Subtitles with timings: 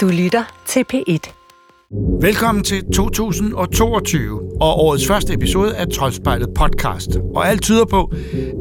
[0.00, 1.32] Du lytter til P1.
[2.20, 7.08] Velkommen til 2022 og årets første episode af Troldspejlet podcast.
[7.34, 8.12] Og alt tyder på,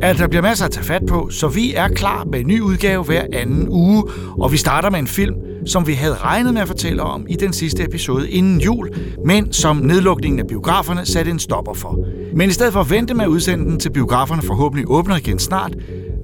[0.01, 2.61] at der bliver masser at tage fat på, så vi er klar med en ny
[2.61, 4.03] udgave hver anden uge.
[4.39, 7.35] Og vi starter med en film, som vi havde regnet med at fortælle om i
[7.35, 8.89] den sidste episode inden jul,
[9.25, 12.05] men som nedlukningen af biograferne satte en stopper for.
[12.35, 15.39] Men i stedet for at vente med at udsende den til biograferne forhåbentlig åbner igen
[15.39, 15.75] snart,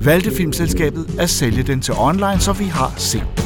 [0.01, 3.44] valgte filmselskabet at sælge den til online, så vi har set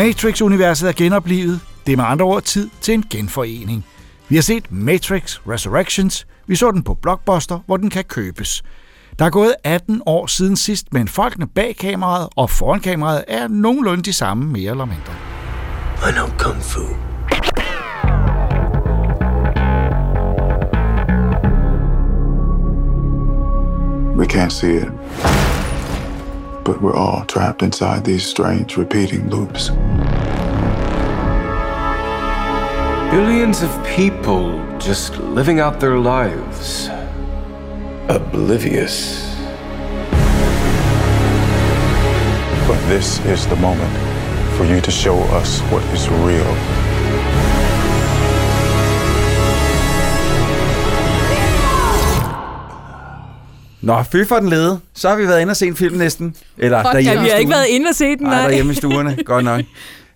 [0.00, 1.60] Matrix-universet er genoplevet.
[1.86, 3.86] Det er med andre ord tid til en genforening.
[4.28, 6.26] Vi har set Matrix Resurrections.
[6.46, 8.62] Vi så den på Blockbuster, hvor den kan købes.
[9.18, 13.48] Der er gået 18 år siden sidst, men folkene bag kameraet og foran kameraet er
[13.48, 15.12] nogenlunde de samme, mere eller mindre.
[16.08, 16.80] I know Kung Fu.
[24.16, 24.99] We can't see it.
[26.64, 29.70] But we're all trapped inside these strange repeating loops.
[33.10, 36.88] Billions of people just living out their lives.
[38.08, 39.34] Oblivious.
[42.68, 43.92] But this is the moment
[44.56, 46.89] for you to show us what is real.
[53.82, 54.80] Nå, fy for den lede.
[54.94, 56.36] Så har vi været inde og se en film næsten.
[56.58, 58.46] Eller Fuck, derhjemme ja, vi har ikke været inde og se den, Nej, nej.
[58.48, 59.16] derhjemme i stuerne.
[59.24, 59.60] Godt nok.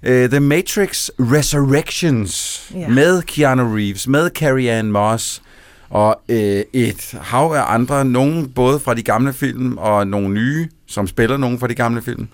[0.02, 2.78] Uh, The Matrix Resurrections Ja.
[2.78, 2.88] ja.
[2.88, 5.42] med Keanu Reeves, med Carrie Ann Moss
[5.90, 6.34] og uh,
[6.72, 11.36] et hav af andre, nogen både fra de gamle film og nogle nye, som spiller
[11.36, 12.28] nogen fra de gamle film.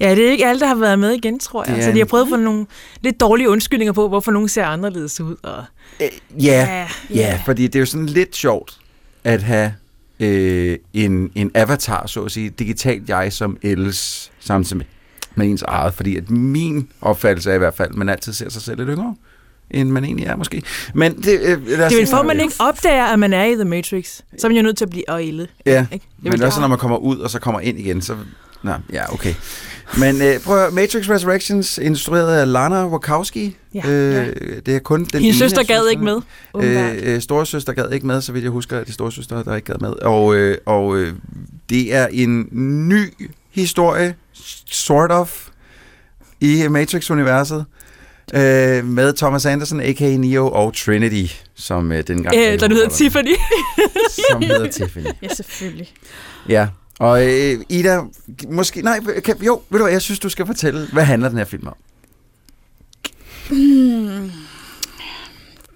[0.00, 1.78] Ja, det er ikke alle, der har været med igen, tror jeg.
[1.78, 2.66] Er Så de har prøvet at få nogle
[3.00, 5.36] lidt dårlige undskyldninger på, hvorfor nogen ser anderledes ud.
[5.42, 5.64] Og...
[6.00, 6.06] Ja,
[6.40, 7.40] Ja, ja, ja.
[7.44, 8.78] fordi det er jo sådan lidt sjovt
[9.24, 9.72] at have
[10.20, 14.84] øh, en, en avatar, så at sige, digitalt jeg som ældes samtidig med,
[15.34, 18.48] med ens eget, fordi at min opfattelse er i hvert fald, at man altid ser
[18.50, 19.14] sig selv lidt yngre,
[19.70, 20.62] end man egentlig er måske.
[20.94, 23.44] Men det, øh, Det er vel for, at man det- ikke opdager, at man er
[23.44, 24.06] i The Matrix.
[24.38, 25.48] Så er man jo nødt til at blive øjle.
[25.66, 26.06] Ja, Ikke?
[26.24, 28.16] Jeg men også når man kommer ud, og så kommer ind igen, så...
[28.62, 29.34] Nå, ja, okay.
[29.96, 33.56] Men øh, prøv at, høre, Matrix Resurrections, instrueret af Lana Wachowski.
[33.74, 33.88] Ja.
[33.88, 36.20] øh, det er kun den Hendes ene søster gad ikke med.
[36.56, 39.54] Øh, øh, storesøster gad ikke med, så vidt jeg husker, at det er storesøster, der
[39.56, 39.90] ikke gad med.
[39.90, 41.12] Og, øh, og øh,
[41.68, 42.48] det er en
[42.88, 43.12] ny
[43.50, 44.14] historie,
[44.66, 45.48] sort of,
[46.40, 47.64] i Matrix-universet.
[48.34, 50.16] Øh, med Thomas Anderson, a.k.a.
[50.16, 52.36] Neo, og Trinity, som øh, dengang...
[52.36, 53.34] Øh, der nu hedder Tiffany.
[54.30, 55.06] Som hedder Tiffany.
[55.22, 55.92] ja, selvfølgelig.
[56.48, 58.00] Ja, og øh, Ida,
[58.48, 58.82] måske...
[58.82, 61.44] Nej, kan, jo, ved du hvad, jeg synes, du skal fortælle, hvad handler den her
[61.44, 61.76] film om?
[63.50, 64.30] Hmm.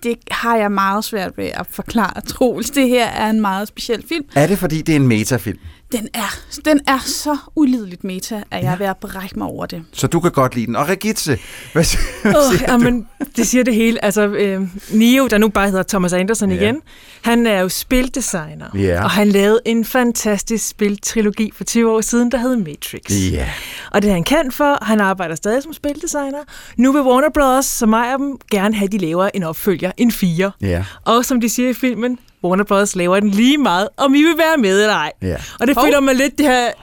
[0.02, 2.70] Det har jeg meget svært ved at forklare, Troels.
[2.70, 4.24] Det her er en meget speciel film.
[4.34, 5.58] Er det, fordi det er en metafilm?
[5.92, 9.66] Den er, den er så ulideligt meta, at jeg er ved at brække mig over
[9.66, 9.82] det.
[9.92, 10.76] Så du kan godt lide den.
[10.76, 11.38] Og Regitze,
[11.72, 12.78] hvad, siger- hvad Oh, siger ja, du?
[12.78, 14.04] men det siger det hele.
[14.04, 16.56] Altså, øh, Neo, der nu bare hedder Thomas Anderson Ja.
[16.56, 16.76] igen,
[17.22, 18.66] han er jo spildesigner.
[18.74, 19.02] Ja.
[19.04, 23.32] Og han lavede en fantastisk spiltrilogi for 20 år siden, der hed Matrix.
[23.32, 23.48] Ja.
[23.90, 24.84] Og det er han kendt for.
[24.84, 26.38] Han arbejder stadig som spildesigner.
[26.76, 30.12] Nu vil Warner Bros., som ejer dem, gerne have, at de laver en opfølger, en
[30.12, 30.50] 4.
[30.60, 30.84] Ja.
[31.04, 32.96] Og som de siger i filmen, Warner Bros.
[32.96, 35.12] laver den lige meget, om I vil være med eller ej.
[35.22, 35.36] Ja.
[35.60, 35.84] Og det Hov.
[35.84, 36.70] føler man lidt det her...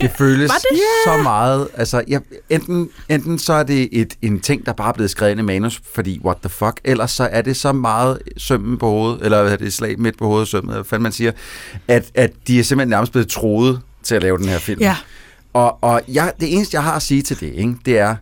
[0.00, 0.78] Det føles Var det?
[1.04, 1.68] så meget.
[1.74, 5.38] Altså, jeg, enten, enten så er det et, en ting, der bare er blevet skrevet
[5.38, 9.24] i manus, fordi what the fuck, ellers så er det så meget sømmen på hovedet,
[9.24, 11.32] eller hvad er det, slag midt på hovedet, sømmen, hvad fanden man siger,
[11.88, 14.80] at, at de er simpelthen nærmest blevet troet til at lave den her film.
[14.80, 14.96] Ja.
[15.52, 18.16] Og, og jeg, det eneste, jeg har at sige til det, ikke, det er,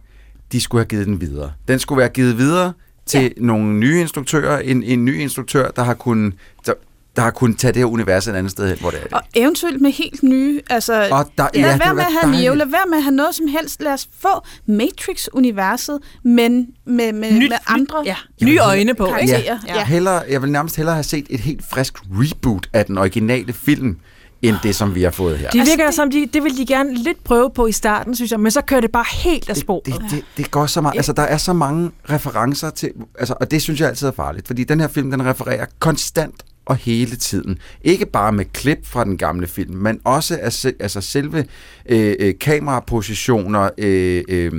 [0.53, 1.53] de skulle have givet den videre.
[1.69, 2.73] Den skulle være givet videre
[3.09, 3.29] til ja.
[3.37, 6.35] nogle nye instruktører, en, en ny instruktør, der har kunnet,
[6.67, 6.73] der,
[7.17, 9.13] der har kunnet tage det her univers et andet sted hen, hvor det er det.
[9.13, 11.09] Og eventuelt med helt nye, altså...
[11.11, 13.35] Og der- lad ja, være med at have Neo, lad være med at have noget
[13.35, 13.83] som helst.
[13.83, 14.29] Lad os få
[14.67, 19.33] Matrix-universet, men med, med, Nyt- med andre Ja, nye øjne på, ikke?
[19.33, 19.59] karakterer.
[19.69, 19.85] Ja.
[19.85, 23.97] Hellere, jeg vil nærmest hellere have set et helt frisk reboot af den originale film,
[24.43, 25.51] end det, som vi har fået her.
[25.51, 28.15] De Altså, virker det- som, de, det vil de gerne lidt prøve på i starten,
[28.15, 29.87] synes jeg, men så kører det bare helt af sporet.
[29.87, 30.97] det, det, det går så meget.
[30.97, 32.91] Altså, der er så mange referencer til...
[33.19, 36.35] Altså, og det synes jeg altid er farligt, fordi den her film, den refererer konstant
[36.67, 37.59] og hele tiden.
[37.83, 41.45] Ikke bare med klip fra den gamle film, men også af se, altså selve
[41.89, 44.53] øh, øh, kamerapositioner, øh, øh,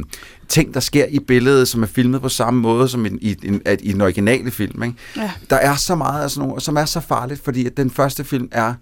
[0.47, 3.59] ting, der sker i billedet, som er filmet på samme måde som i, i, i,
[3.81, 4.83] i den originale film.
[4.83, 4.95] Ikke?
[5.17, 5.31] Ja.
[5.49, 8.23] Der er så meget af sådan nogle, som er så farligt, fordi at den første
[8.23, 8.73] film er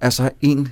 [0.00, 0.68] altså en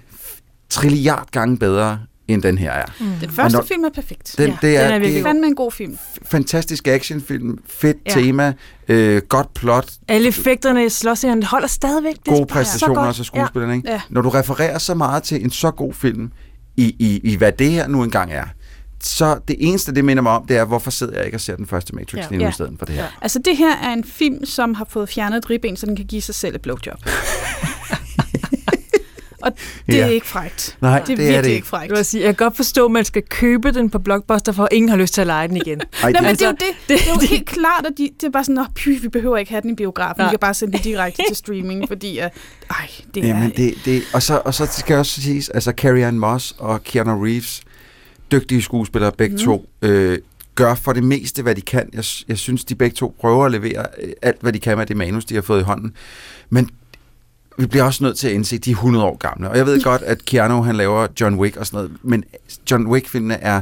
[0.70, 2.84] trilliard gange bedre, end den her er.
[3.20, 4.34] Den første når- film er perfekt.
[4.38, 5.98] Den, Ja, det er, den er virkelig Fandme en god film.
[6.22, 8.18] fantastisk actionfilm, fedt Ja.
[8.18, 8.22] ja.
[8.22, 8.52] tema,
[8.88, 12.14] øh, godt plot, Alle effekterne i slåssingen holder stadigvæk.
[12.14, 13.76] Det gode præstationer også af skuespillerne.
[13.76, 13.90] Ikke?
[13.90, 14.00] Ja.
[14.10, 16.30] Når du refererer så meget til en så god film,
[16.76, 18.44] i, i, i hvad det her nu engang er,
[19.00, 21.56] så det eneste, det minder mig om, det er, hvorfor sidder jeg ikke og ser
[21.56, 22.26] den første Matrix Ja.
[22.30, 22.50] lige nu Ja.
[22.50, 23.02] i stedet for det her.
[23.02, 23.08] Ja.
[23.22, 26.04] Altså, det her er en film, som har fået fjernet et ribben, så den kan
[26.06, 26.98] give sig selv et blowjob.
[29.46, 29.52] Og
[29.86, 30.04] det Ja.
[30.06, 30.76] er ikke frægt.
[30.80, 31.92] Nej, det er det er virkelig det ikke frægt.
[31.92, 34.88] Jeg, sige, jeg kan godt forstå, at man skal købe den på Blockbuster, for ingen
[34.88, 35.80] har lyst til at lege den igen.
[36.02, 36.60] Ej, Nej, men det, det er jo det.
[36.88, 39.08] Det, det er jo helt klart, at de, det er bare sådan, Nå, py, vi
[39.08, 40.20] behøver ikke have den i biografen.
[40.20, 40.28] Nej.
[40.28, 42.24] Vi kan bare sende den direkte til streaming, fordi, uh,
[42.70, 43.28] ej, det er...
[43.28, 46.54] Jamen, det, det, og, så, og så skal jeg også siges, altså Carrie Ann Moss
[46.58, 47.62] og Keanu Reeves,
[48.32, 49.42] dygtige skuespillere begge mm.
[49.42, 50.18] to, øh,
[50.54, 51.88] gør for det meste, hvad de kan.
[51.92, 54.86] Jeg, jeg synes, de begge to prøver at levere øh, alt, hvad de kan med
[54.86, 55.92] det manus, de har fået i hånden.
[56.50, 56.70] Men
[57.58, 59.50] vi bliver også nødt til at indse, at de er 100 år gamle.
[59.50, 62.24] Og jeg ved godt, at Keanu han laver John Wick og sådan noget, men
[62.70, 63.60] John Wick-filmene er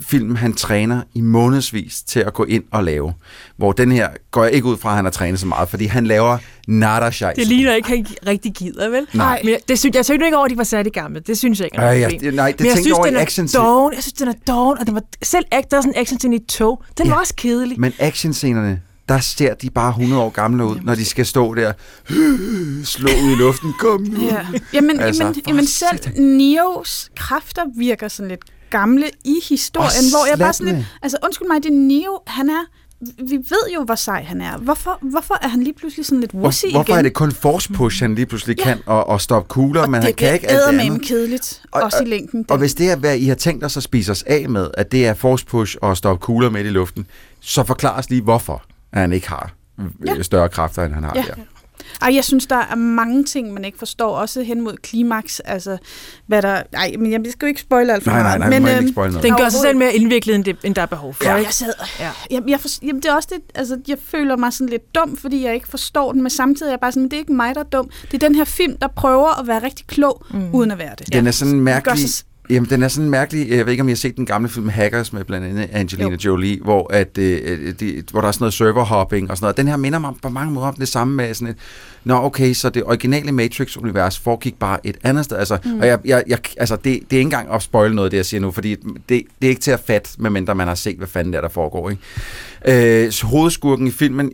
[0.00, 3.12] film, han træner i månedsvis til at gå ind og lave.
[3.56, 5.84] Hvor den her går jeg ikke ud fra, at han har trænet så meget, fordi
[5.86, 6.38] han laver
[6.68, 7.28] nada shit.
[7.36, 9.06] Det ligner ikke, han rigtig gider, vel?
[9.14, 9.40] Nej.
[9.44, 11.20] Men jeg, det synes, jeg synes ikke over, at de var særlig gamle.
[11.20, 13.06] Det synes jeg ikke er Øh, noget ja, nej, det Men jeg synes, jeg over
[13.06, 13.94] i den er action doven.
[13.94, 16.36] Jeg synes, den er doven, og den var, selv der er sådan en action i
[16.36, 16.82] et tog.
[16.98, 17.12] Den Ja.
[17.12, 17.80] var også kedelig.
[17.80, 21.72] Men actionscenerne, der ser de bare 100 år gamle ud, når de skal stå der,
[22.84, 24.24] slå ud i luften, kom nu.
[24.24, 24.46] Ja.
[24.72, 26.20] Jamen, Altså, jamen, jamen selv.
[26.22, 30.86] Neos kræfter virker sådan lidt gamle i historien, Og hvor jeg bare sådan lidt...
[31.02, 32.64] Altså, undskyld mig, det er Neo, han er...
[33.28, 34.58] Vi ved jo, hvor sej han er.
[34.58, 36.98] Hvorfor, hvorfor er han lige pludselig sådan lidt wussy Hvor, hvorfor igen?
[36.98, 40.14] er det kun force push, han lige pludselig kan, og, og stoppe kugler, men han
[40.14, 41.02] kan ikke alt det med andet?
[41.08, 42.44] kedeligt, Og- også i længden.
[42.48, 44.92] Og hvis det er, hvad I har tænkt os at spise os af med, at
[44.92, 47.06] det er force push og stoppe kugler midt i luften,
[47.40, 48.62] så forklar os lige, hvorfor
[48.96, 49.52] at han ikke har
[50.06, 50.14] ja.
[50.16, 50.22] Ja.
[50.22, 51.22] større kræfter, end han har Ja.
[51.22, 51.34] der.
[52.02, 55.78] Ej, jeg synes, der er mange ting, man ikke forstår, også hen mod klimaks, altså,
[56.26, 56.62] hvad der...
[56.72, 58.50] Ej, men jeg skal jo ikke spoile alt for Nej, nej, meget.
[58.50, 59.22] nej, men, øhm, ikke spoil noget.
[59.24, 61.24] Den gør sig selv mere indviklet, end, det, end der er behov for.
[61.24, 61.72] Ja, jeg sad...
[62.00, 62.10] Ja.
[62.30, 62.40] Ja.
[62.48, 65.44] Jeg, for, jamen, det er også det, altså, jeg føler mig sådan lidt dum, fordi
[65.44, 67.54] jeg ikke forstår den, men samtidig er jeg bare sådan, men det er ikke mig,
[67.54, 67.90] der er dum.
[68.02, 70.54] Det er den her film, der prøver at være rigtig klog, mm.
[70.54, 71.12] uden at være det.
[71.12, 72.10] Den er sådan Gør mærkelig...
[72.10, 73.50] sig- Jamen, den er sådan mærkelig...
[73.50, 76.08] Jeg ved ikke, om I har set den gamle film Hackers med blandt andet Angelina
[76.08, 76.16] Jo.
[76.24, 76.30] jo.
[76.30, 79.56] Jolie, hvor, at, øh, de, hvor der er sådan noget serverhopping og sådan noget.
[79.56, 81.56] Den her minder mig på mange måder om det samme med sådan et...
[82.04, 85.36] Nå, okay, så det originale Matrix-univers foregik bare et andet sted.
[85.36, 85.78] Altså, mm.
[85.78, 88.26] og jeg, jeg, jeg, altså det, det er ikke engang at spoil noget, det jeg
[88.26, 88.76] siger nu, fordi
[89.08, 91.48] det, det er ikke til at fatte, medmindre man har set, hvad fanden der, der
[91.48, 91.90] foregår.
[91.90, 93.04] Ikke?
[93.04, 94.32] Øh, så hovedskurken i filmen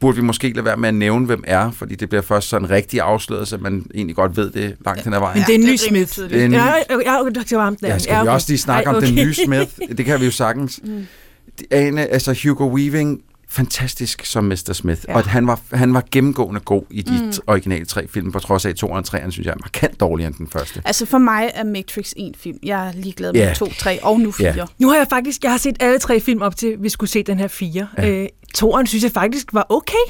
[0.00, 2.70] burde vi måske lade være med at nævne, hvem er, fordi det bliver først sådan
[2.70, 5.38] rigtig afsløret, så man egentlig godt ved det langt hen ad vejen.
[5.38, 6.30] Men det er en er ny Smith.
[6.30, 6.54] Det er en ny-
[7.48, 7.88] det var ham der.
[7.88, 8.34] Ja, skal ja, vi okay.
[8.34, 9.24] også lige snakke Ej, om den okay.
[9.24, 9.70] nye Smith?
[9.96, 10.80] Det kan vi jo sagtens.
[10.84, 11.06] Mm.
[11.70, 14.72] Ane, altså Hugo Weaving, fantastisk som Mr.
[14.72, 15.14] Smith, Ja.
[15.16, 17.32] og han var, han var gennemgående god i de Mm.
[17.46, 20.28] originale tre film, på trods af, at 2 og 3, synes jeg er markant dårligere
[20.28, 20.82] end den første.
[20.84, 22.58] Altså for mig er Matrix en film.
[22.62, 23.52] Jeg er ligeglad med Ja.
[23.54, 24.54] to, tre og nu fire.
[24.56, 24.64] Ja.
[24.78, 27.22] Nu har jeg faktisk, jeg har set alle tre film op til, vi skulle se
[27.22, 27.88] den her fire.
[27.98, 28.06] Ja.
[28.06, 28.22] Ja.
[28.22, 30.04] Øh, toren synes jeg faktisk var okay.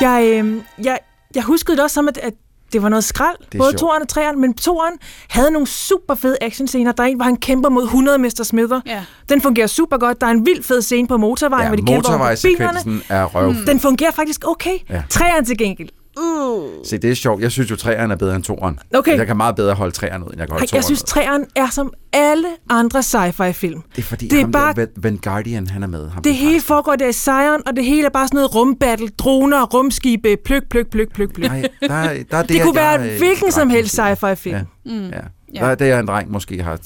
[0.00, 0.98] Jeg, øh, jeg,
[1.34, 2.32] jeg huskede det også som, at, at
[2.72, 3.78] det var noget skrald, både sjovt.
[3.80, 4.94] toeren og treeren, men toeren
[5.28, 6.92] havde nogle super fede actionscener.
[6.92, 8.42] Der er en, hvor han kæmper mod 100 Mr.
[8.44, 8.80] Smither.
[8.86, 9.04] Ja.
[9.28, 10.20] Den fungerer super godt.
[10.20, 13.00] Der er en vild fed scene på motorvejen, Ja, hvor de kæmper over bilerne.
[13.08, 13.50] er røv.
[13.52, 13.56] Mm.
[13.66, 14.78] Den fungerer faktisk okay.
[14.90, 15.02] Ja.
[15.10, 15.88] Treeren til gengæld.
[16.20, 16.68] Uh.
[16.84, 17.42] Se, det er sjovt.
[17.42, 18.98] Jeg synes jo, 3'eren er bedre end 2'eren.
[18.98, 19.16] Okay.
[19.18, 21.44] Jeg kan meget bedre holde 3'eren ud, end jeg kan holde 2'eren Jeg synes, treeren
[21.56, 23.82] er som alle andre sci-fi-film.
[23.96, 26.10] Det er fordi, det er ham bare- der, Van Guardian, han er med.
[26.10, 29.08] Ham Det hele foregår der i Zion, og det hele er bare sådan noget rumbattle,
[29.08, 31.48] droner, rumskibe, pløk, pløk, pløk, pløk, pløk.
[31.50, 34.56] Nej, der, er- der er det, Det kunne jeg, være hvilken som helst sci-fi-film.
[34.56, 34.62] Ja.
[34.84, 35.08] Mm.
[35.08, 35.16] Ja.
[35.54, 35.60] Ja.
[35.60, 36.78] Der er det, jeg en dreng måske har.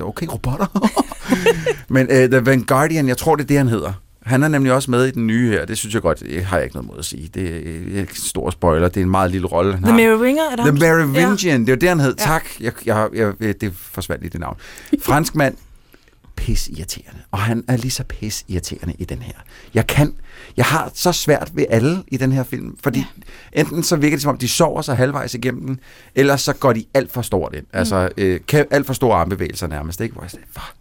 [0.00, 0.66] Okay, robotter.
[1.94, 3.92] Men uh, The Van Guardian, jeg tror, det er det, han hedder.
[4.22, 5.64] Han er nemlig også med i den nye her.
[5.64, 7.30] Det synes jeg godt, det har jeg ikke noget mod at sige.
[7.34, 7.56] Det
[7.96, 8.88] er en stor spoiler.
[8.88, 9.96] Det er en meget lille rolle, han The har.
[9.98, 10.72] Merowinger, er der The?
[10.72, 12.14] Merovingian, det er jo det, han hed.
[12.18, 12.24] Ja.
[12.24, 12.44] Tak.
[12.60, 14.56] Jeg, jeg, jeg, det forsvandt lige det navn.
[15.02, 15.54] Fransk mand,
[16.36, 17.20] pis irriterende.
[17.30, 19.32] Og han er lige så pis irriterende i den her.
[19.74, 20.14] Jeg kan,
[20.56, 22.98] jeg har så svært ved alle i den her film, fordi
[23.56, 23.60] ja.
[23.60, 25.80] enten så virker det som om, de sover sig halvvejs igennem den,
[26.14, 27.66] eller så går de alt for stort ind.
[27.72, 30.12] Altså, øh, kan- alt for store armbevægelser nærmest, ikke?
[30.12, 30.72] Hvor jeg for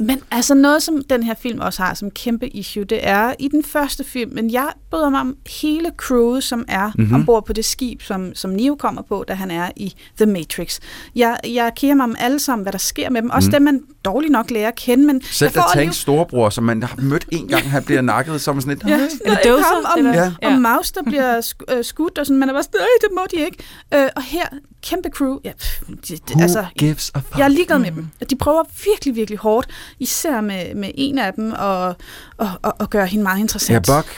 [0.00, 3.48] Men altså noget, som den her film også har som kæmpe issue, det er i
[3.48, 6.94] den første film, men jeg bryder mig om hele crewet, som er Mhm.
[7.00, 7.14] mm-hmm.
[7.14, 10.78] ombord på det skib, som, som Neo kommer på, da han er i The Matrix.
[11.16, 13.30] Jeg, jeg kigger mig om alle sammen, hvad der sker med dem.
[13.30, 13.52] Også Mhm.
[13.52, 16.96] dem, man dårlig nok lærer at kende, men Selv alligevel- Tanks storebror, som man har
[16.98, 18.82] mødt en gang, han bliver nakket, som sådan et...
[18.88, 20.32] Ja, Eller ham, og, eller- ja.
[20.42, 20.54] Ja.
[20.54, 23.08] og Maus, der bliver sk- øh, skudt, og sådan, man er bare sådan, "Ej, det
[23.14, 23.56] må de ikke.
[23.94, 24.46] Øh, og her,
[24.82, 27.38] kæmpe crew, ja, pff, det, Who altså, gives a fuck?
[27.38, 28.08] jeg er ligeglad med dem.
[28.30, 31.96] De prøver virkelig, virkelig hårdt, især med, med en af dem, og,
[32.36, 33.88] og, og, og gøre hende meget interessant.
[33.88, 34.08] Ja, Buck,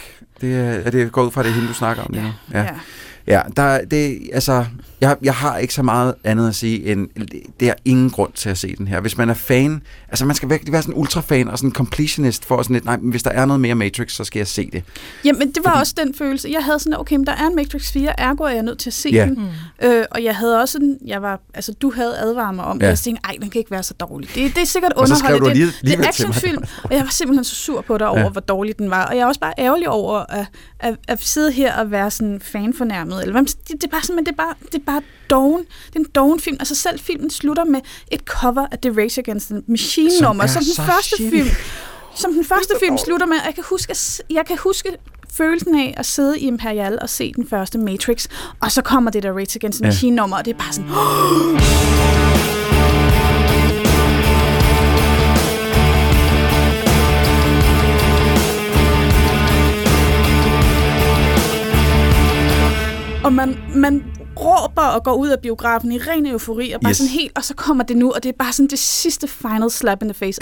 [0.40, 2.20] det er, er det går ud fra, det er hende, du snakker om nu.
[2.52, 2.60] Ja.
[2.62, 2.68] ja.
[3.26, 4.64] Ja, der, det, altså,
[5.02, 7.08] jeg, jeg har ikke så meget andet at sige, end
[7.60, 9.00] det er ingen grund til at se den her.
[9.00, 11.74] Hvis man er fan, altså man skal virkelig være sådan en ultrafan og sådan en
[11.74, 14.46] completionist for sådan lidt, nej, men hvis der er noget mere Matrix, så skal jeg
[14.46, 14.84] se det.
[15.24, 16.48] Jamen, det var Fordi- også den følelse.
[16.52, 18.90] Jeg havde sådan, okay, men der er en Matrix 4, ergo er jeg nødt til
[18.90, 19.24] at se Ja.
[19.26, 19.48] den.
[19.82, 22.84] Øh, og jeg havde også sådan, jeg var, altså du havde advaret mig om, Ja.
[22.84, 22.88] ja.
[22.90, 24.28] jeg tænkte, ej, den kan ikke være så dårlig.
[24.34, 25.66] Det, det er sikkert Og underholdende.
[25.66, 28.28] Det, det er actionfilm, og jeg var simpelthen så sur på dig over, Ja.
[28.28, 29.06] hvor dårlig den var.
[29.06, 30.46] Og jeg er også bare ærgerlig over at,
[30.80, 33.20] at, at sidde her og være sådan fanfornærmet.
[33.20, 34.91] Eller hvad, man- det, det, er bare sådan, men det er bare, det er bare
[35.30, 35.58] doven.
[35.86, 36.56] Det er en doven film.
[36.60, 37.80] Altså selv filmen slutter med
[38.10, 41.36] et cover af The Race Against the Machine Som nummer, som den første shitty.
[41.36, 41.48] film
[42.14, 43.36] som den første film slutter med.
[43.46, 43.96] Jeg kan huske,
[44.30, 44.88] jeg kan huske
[45.32, 48.26] følelsen af at sidde i Imperial og se den første Matrix,
[48.60, 49.88] og så kommer det der Rage Against the Ja.
[49.88, 50.90] Machine nummer, og det er bare sådan...
[63.24, 64.04] Og man, man
[64.40, 66.96] råber og går ud af biografen i ren eufori, og bare Yes.
[66.96, 69.70] sådan helt, og så kommer det nu, og det er bare sådan det sidste final
[69.70, 70.38] slap in the face.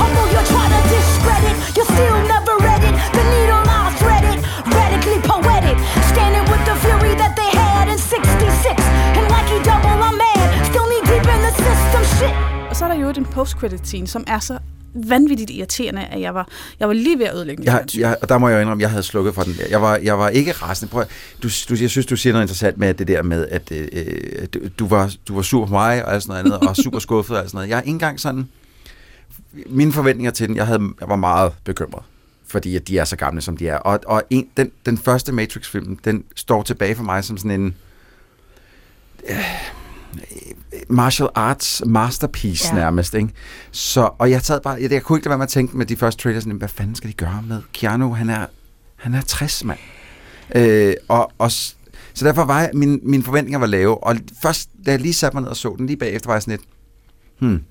[0.00, 1.54] Humble, you try to discredit.
[1.78, 2.94] You still never read it.
[3.16, 4.38] The needle I thread it.
[4.78, 5.76] Radically poetic.
[6.12, 8.82] Standing with the fury that they had in 66.
[9.18, 10.46] And like he double, I'm mad.
[10.70, 12.57] Still knee deep in the system shit.
[12.78, 14.58] Så er der jo en post-credit scene, som er så
[14.94, 16.48] vanvittigt irriterende, at jeg var,
[16.80, 17.94] jeg var lige ved at ødelægge Jeg, det.
[17.94, 19.64] jeg, og der må jeg jo indrømme, jeg havde slukket for den der.
[19.70, 20.90] Jeg var, jeg var ikke rasende.
[20.90, 21.08] Prøv, at-
[21.42, 24.58] du, du, jeg synes, du siger noget interessant med det der med, at øh, du,
[24.78, 27.36] du, var, du var sur på mig og alt sådan noget andet, og super skuffet
[27.36, 27.68] og alt sådan noget.
[27.68, 28.48] Jeg er ikke engang sådan...
[29.66, 32.02] Mine forventninger til den, jeg, havde, jeg var meget bekymret,
[32.46, 33.76] fordi at de er så gamle, som de er.
[33.76, 37.74] Og, og en, den, den første Matrix-film, den står tilbage for mig som sådan en...
[39.28, 39.36] Øh,
[40.88, 42.74] martial arts masterpiece Ja.
[42.74, 43.28] nærmest, ikke?
[43.70, 45.86] Så, og jeg sad bare, jeg, jeg kunne ikke lade være med at tænke med
[45.86, 48.14] de første trailers, sådan, hvad fanden skal de gøre med Keanu?
[48.14, 48.46] Han er,
[48.96, 49.78] han er 60, mand.
[50.54, 54.90] Øh, og, og, så derfor var jeg, mine, mine forventninger var lave, og først, da
[54.90, 56.68] jeg lige satte mig ned og så den, lige bagefter var jeg sådan lidt,
[57.38, 57.64] hmm,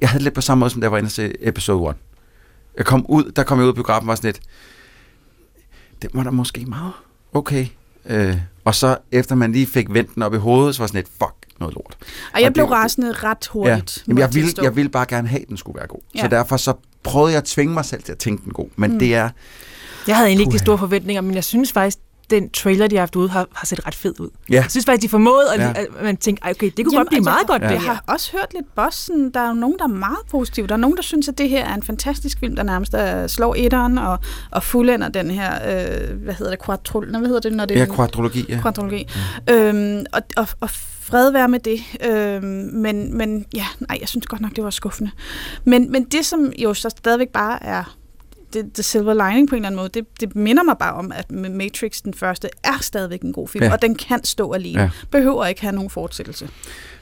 [0.00, 1.96] jeg havde lidt på samme måde, som da jeg var inde og se episode 1.
[2.76, 4.40] Jeg kom ud, der kom jeg ud på biografen og var sådan lidt,
[6.02, 6.92] det var da måske meget
[7.32, 7.66] okay.
[8.06, 10.98] Øh, og så efter man lige fik vendt den op i hovedet, så var sådan
[10.98, 11.96] lidt, fuck, noget lort.
[12.34, 14.02] og jeg og blev det- rasende ret hurtigt.
[14.06, 16.00] Jamen, må jeg, ville, jeg ville bare gerne have, at den skulle være god.
[16.14, 16.18] Ja.
[16.20, 16.30] Så Ja.
[16.36, 18.68] derfor så prøvede jeg at tvinge mig selv til at tænke den god.
[18.76, 18.98] Men mm.
[18.98, 19.30] det er...
[20.06, 21.98] Jeg havde egentlig ikke de store forventninger, men jeg synes faktisk,
[22.30, 24.28] den trailer, de har haft ude, har, har set ret fed ud.
[24.50, 24.54] Ja.
[24.54, 25.66] Jeg synes faktisk, de formåede, at, Ja.
[25.66, 25.72] ja.
[25.80, 27.74] at man tænkte, "Ej, okay, det kunne Jamen, godt blive altså, meget godt, jeg, det
[27.74, 29.30] Jeg har også hørt lidt bossen.
[29.34, 30.66] Der er jo nogen, der er meget positive.
[30.66, 33.26] Der er nogen, der synes, at det her er en fantastisk film, der nærmest er,
[33.26, 34.18] slår etteren og,
[34.50, 37.80] og fuldender den her, øh, hvad hedder det, quadrol, hvad hedder det, når det Ja,
[37.80, 38.60] er kvadrologi, ja.
[38.60, 39.08] kvadrologi.
[39.48, 39.54] Mm.
[39.54, 40.70] Øhm, og, og, og
[41.00, 41.80] fred være med det.
[42.10, 45.10] Øhm, men, men ja, nej, jeg synes godt nok, det var skuffende.
[45.64, 47.96] Men, men det, som jo så stadigvæk bare er
[48.52, 51.12] det, det silver lining på en eller anden måde, det, det minder mig bare om,
[51.14, 53.68] at Matrix, den første, er stadigvæk en god film, Ja.
[53.68, 53.74] ja.
[53.74, 54.78] og den kan stå alene.
[54.78, 54.84] Ja.
[54.84, 54.90] Ja.
[55.10, 56.48] Behøver ikke have nogen fortsættelse.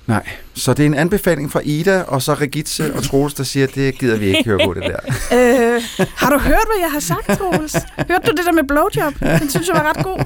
[0.06, 3.66] Nej, så det er en anbefaling fra Ida, og så Regitze og Troels, der siger,
[3.66, 4.96] at det gider vi ikke høre på det der.
[5.76, 5.82] øh,
[6.16, 7.76] har du hørt, hvad jeg har sagt, Troels?
[8.08, 9.14] Hørte du det der med blowjob?
[9.40, 10.24] Den synes jeg var ret god.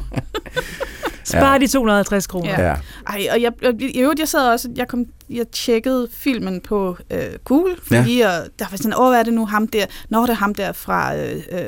[1.24, 2.50] Spar de 250 kroner.
[2.50, 2.68] Ja.
[2.68, 2.74] Ja.
[3.06, 5.04] Ej, og jeg, jeg, i øvrigt, jeg sad også, jeg, kom,
[5.36, 8.28] jeg tjekkede filmen på øh, Google, fordi ja.
[8.30, 9.86] jeg, der var sådan, åh, hvad er det nu ham der?
[10.08, 11.58] Nå, det er ham der fra øh, øh,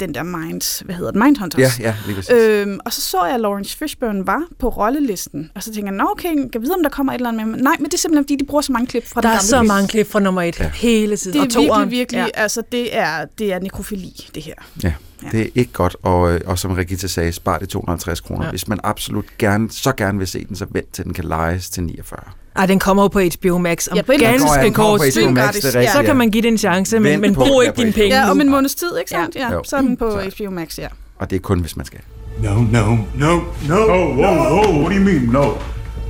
[0.00, 1.60] den der Minds, hvad hedder det, Mindhunters.
[1.80, 2.32] Ja, ja, lige præcis.
[2.34, 5.96] Øhm, og så så jeg, at Lawrence Fishburne var på rollelisten, og så tænkte jeg,
[5.96, 7.94] nå okay, kan jeg vide, om der kommer et eller andet med Nej, men det
[7.94, 9.66] er simpelthen, fordi de bruger så mange klip fra Der den er gamle så film.
[9.68, 10.68] mange klip fra nummer et Ja.
[10.74, 11.32] hele tiden.
[11.32, 11.90] Det er og toeren.
[11.90, 12.42] virkelig, virkelig, Ja.
[12.42, 14.54] altså det er, det er nekrofili, det her.
[14.82, 14.92] Ja,
[15.22, 15.28] Ja.
[15.32, 18.44] det er ikke godt, og, øh, og som Regitze sagde, spar det 250 kroner.
[18.44, 18.50] Ja.
[18.50, 21.70] Hvis man absolut gerne, så gerne vil se den, så vent til den kan lejes
[21.70, 22.20] til 49.
[22.56, 25.26] Ej, den kommer jo på HBO Max om Ja, på ganske Den kommer kort tid.
[25.26, 26.02] Rigtigt, Så ja.
[26.02, 28.50] kan man give det en chance, men, men brug ikke dine penge Ja, om en
[28.50, 29.36] måneds tid, ikke sandt?
[29.36, 29.60] Ja, Jo.
[29.64, 30.86] så er den på Så- HBO Max, ja.
[31.18, 32.00] Og det er kun, hvis man skal.
[32.42, 33.76] No, no, no, no.
[33.76, 35.44] Oh, whoa, whoa, what do you mean, no?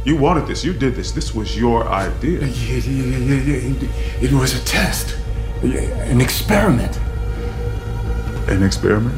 [0.07, 2.39] You wanted this, you did this, this was your idea.
[2.41, 4.25] Yeah, yeah, yeah, yeah.
[4.25, 5.17] It was a test,
[6.11, 7.01] an experiment.
[8.49, 9.15] An experiment?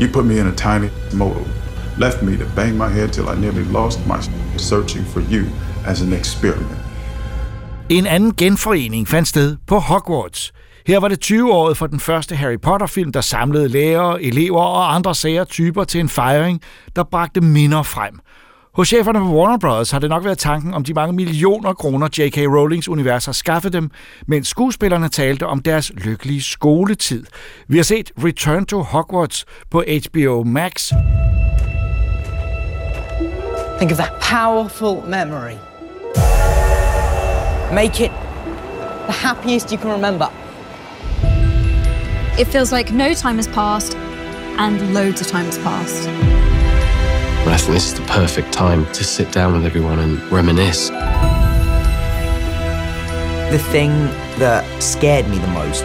[0.00, 1.40] You put me in a tiny motor,
[1.98, 4.16] left me to bang my head till I nearly lost my
[4.56, 5.44] searching for you
[5.86, 6.78] as an experiment.
[7.88, 10.52] En anden genforening fandt sted på Hogwarts.
[10.86, 15.14] Her var det 20-året for den første Harry Potter-film, der samlede lærere, elever og andre
[15.14, 16.60] sære typer til en fejring,
[16.96, 18.20] der bragte minder frem.
[18.74, 19.90] Hos cheferne på Warner Bros.
[19.90, 22.38] har det nok været tanken om de mange millioner kroner, J.K.
[22.38, 23.90] Rowlings univers har skaffet dem,
[24.26, 27.24] mens skuespillerne talte om deres lykkelige skoletid.
[27.68, 30.92] Vi har set Return to Hogwarts på HBO Max.
[33.82, 35.58] Think of that powerful memory.
[37.74, 38.12] Make it
[39.08, 40.30] the happiest you can remember.
[42.38, 46.06] It feels like no time has passed and loads of time has passed.
[46.08, 50.90] I think this is the perfect time to sit down with everyone and reminisce.
[53.50, 53.90] The thing
[54.38, 55.82] that scared me the most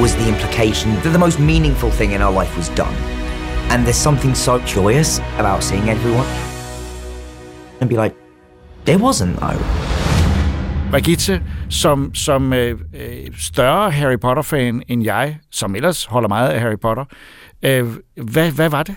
[0.00, 3.23] was the implication that the most meaningful thing in our life was done.
[3.70, 6.26] And there's something so joyous about seeing everyone
[7.80, 8.14] and be like,
[8.84, 9.64] there wasn't though.
[10.90, 16.60] Brigitte, som, som øh, øh, større Harry Potter-fan end jeg, som ellers holder meget af
[16.60, 17.04] Harry Potter,
[17.62, 18.94] øh, hvad, hvad var det?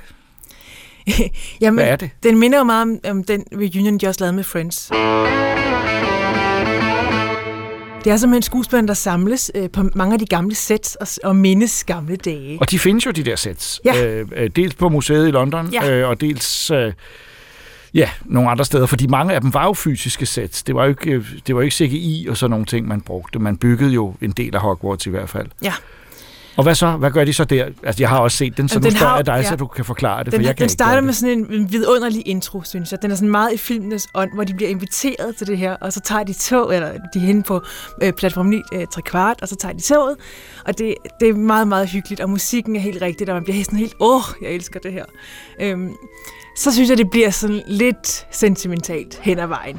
[1.62, 2.10] Jamen, Hvad er det?
[2.24, 4.92] Den minder jo meget om, om den reunion, de også lavede med Friends.
[8.08, 11.36] Det er simpelthen skuespillerne, der samles øh, på mange af de gamle sets og, og
[11.36, 12.58] mindes gamle dage.
[12.62, 13.82] Og de findes jo, de der sets.
[13.86, 14.06] Ja.
[14.06, 15.92] Øh, øh, dels på museet i London, Ja.
[15.92, 16.72] øh, og dels...
[16.72, 16.94] Øh,
[17.94, 20.64] Ja, nogle andre steder, fordi mange af dem var jo fysiske sets.
[20.64, 23.02] Det var jo ikke, øh, det var jo ikke CGI og sådan nogle ting, man
[23.02, 23.40] brugte.
[23.40, 25.48] Man byggede jo en del af Hogwarts i hvert fald.
[25.64, 25.74] Ja.
[26.58, 26.92] Og hvad så?
[26.92, 27.66] Hvad gør de så der?
[27.84, 29.44] Altså, jeg har også set den, så Jamen, nu den spørger har- jeg dig, ja.
[29.50, 31.72] så du kan forklare det, Den, for jeg kan den starter med sådan en, en
[31.72, 33.02] vidunderlig intro, synes jeg.
[33.02, 35.94] Den er sådan meget i filmenes ånd, hvor de bliver inviteret til det her, og
[35.94, 37.62] så tager de tog, eller de er henne på
[38.04, 40.16] øh, platform 9, øh, 3 kvart, og så tager de toget,
[40.66, 43.64] og det, det er meget, meget hyggeligt, og musikken er helt rigtig, og man bliver
[43.64, 45.06] sådan helt, åh, oh, jeg elsker det her.
[45.62, 45.92] Øhm,
[46.58, 49.78] så synes jeg, det bliver sådan lidt sentimentalt hen ad vejen.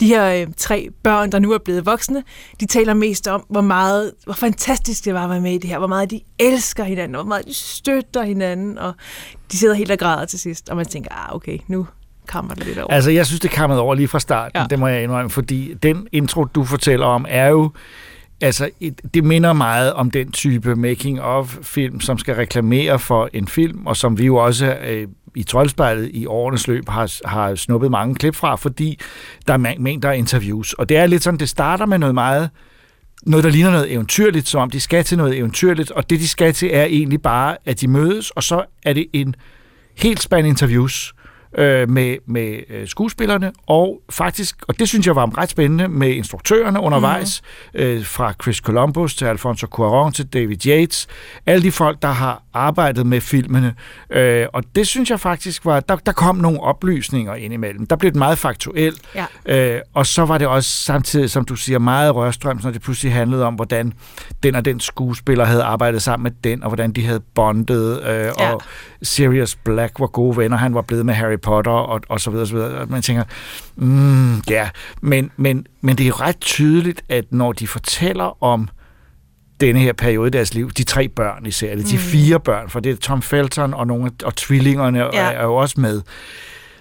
[0.00, 2.22] De her øh, tre børn, der nu er blevet voksne,
[2.60, 5.70] de taler mest om, hvor meget, hvor fantastisk det var at være med i det
[5.70, 8.92] her, hvor meget de elsker hinanden, hvor meget de støtter hinanden, og
[9.52, 11.86] de sidder helt og græder til sidst, og man tænker, ah, okay, nu
[12.28, 12.94] kommer det lidt over.
[12.94, 14.66] Altså, jeg synes, det kammede over lige fra starten, ja.
[14.70, 17.70] det må jeg indrømme, fordi den intro, du fortæller om, er jo
[18.40, 23.86] Altså, et- det minder meget om den type making-of-film, som skal reklamere for en film,
[23.86, 28.14] og som vi jo også øh, i Troldspejlet i årenes løb har, har snuppet mange
[28.14, 28.98] klip fra, fordi
[29.46, 30.72] der er mængder af interviews.
[30.72, 32.50] Og det er lidt sådan, det starter med noget meget
[33.26, 36.28] noget, der ligner noget eventyrligt, som om de skal til noget eventyrligt, og det, de
[36.28, 39.34] skal til, er egentlig bare, at de mødes, og så er det en
[39.94, 41.14] helt spændende interviews
[41.58, 46.10] øh, med, med øh, skuespillerne, og faktisk, og det synes jeg var ret spændende, med
[46.10, 47.42] instruktørerne undervejs,
[47.74, 47.80] mm.
[47.80, 51.06] øh, fra Chris Columbus til Alfonso Cuarón til David Yates,
[51.46, 53.74] alle de folk, der har arbejdet med filmene,
[54.10, 57.86] øh, og det synes jeg faktisk var, der, der kom nogle oplysninger ind imellem.
[57.86, 59.74] Der blev det meget faktuelt, Ja.
[59.74, 63.12] Øh, og så var det også samtidig, som du siger, meget rørstrøm, når det pludselig
[63.12, 63.92] handlede om, hvordan
[64.42, 68.08] den og den skuespiller havde arbejdet sammen med den, og hvordan de havde bondet, øh,
[68.16, 68.52] ja.
[68.52, 68.62] og
[69.04, 72.46] Sirius Black var gode venner, han var blevet med Harry Potter, og, og så videre,
[72.46, 72.70] så videre.
[72.78, 73.24] Og man tænker,
[73.76, 74.68] mm, ja,
[75.00, 78.68] men, men, men det er ret tydeligt, at når de fortæller om
[79.60, 81.98] denne her periode i deres liv, de tre børn især, eller de Mm.
[81.98, 84.98] fire børn, for det er Tom Felton og nogle og tvillingerne.
[84.98, 85.04] Ja.
[85.14, 86.02] er, er jo også med,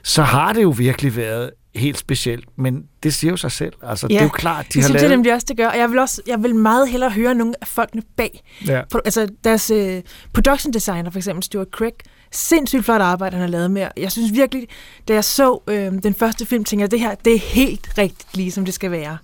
[0.03, 3.73] så har det jo virkelig været helt specielt, men det siger jo sig selv.
[3.83, 4.13] Altså, ja.
[4.13, 5.09] det er jo klart, de det har synes lavet...
[5.09, 5.67] jeg nemlig også, det gør.
[5.67, 8.43] Og jeg vil, også, jeg vil meget hellere høre nogle af folkene bag.
[8.67, 8.81] Ja.
[8.95, 10.01] Pro- altså deres øh,
[10.33, 11.93] production designer, for eksempel Stuart Craig,
[12.31, 13.87] sindssygt flot arbejde, han har lavet med.
[13.97, 14.67] Jeg synes virkelig,
[15.07, 18.37] da jeg så øh, den første film, tænkte jeg, det her, det er helt rigtigt,
[18.37, 19.17] lige som det skal være.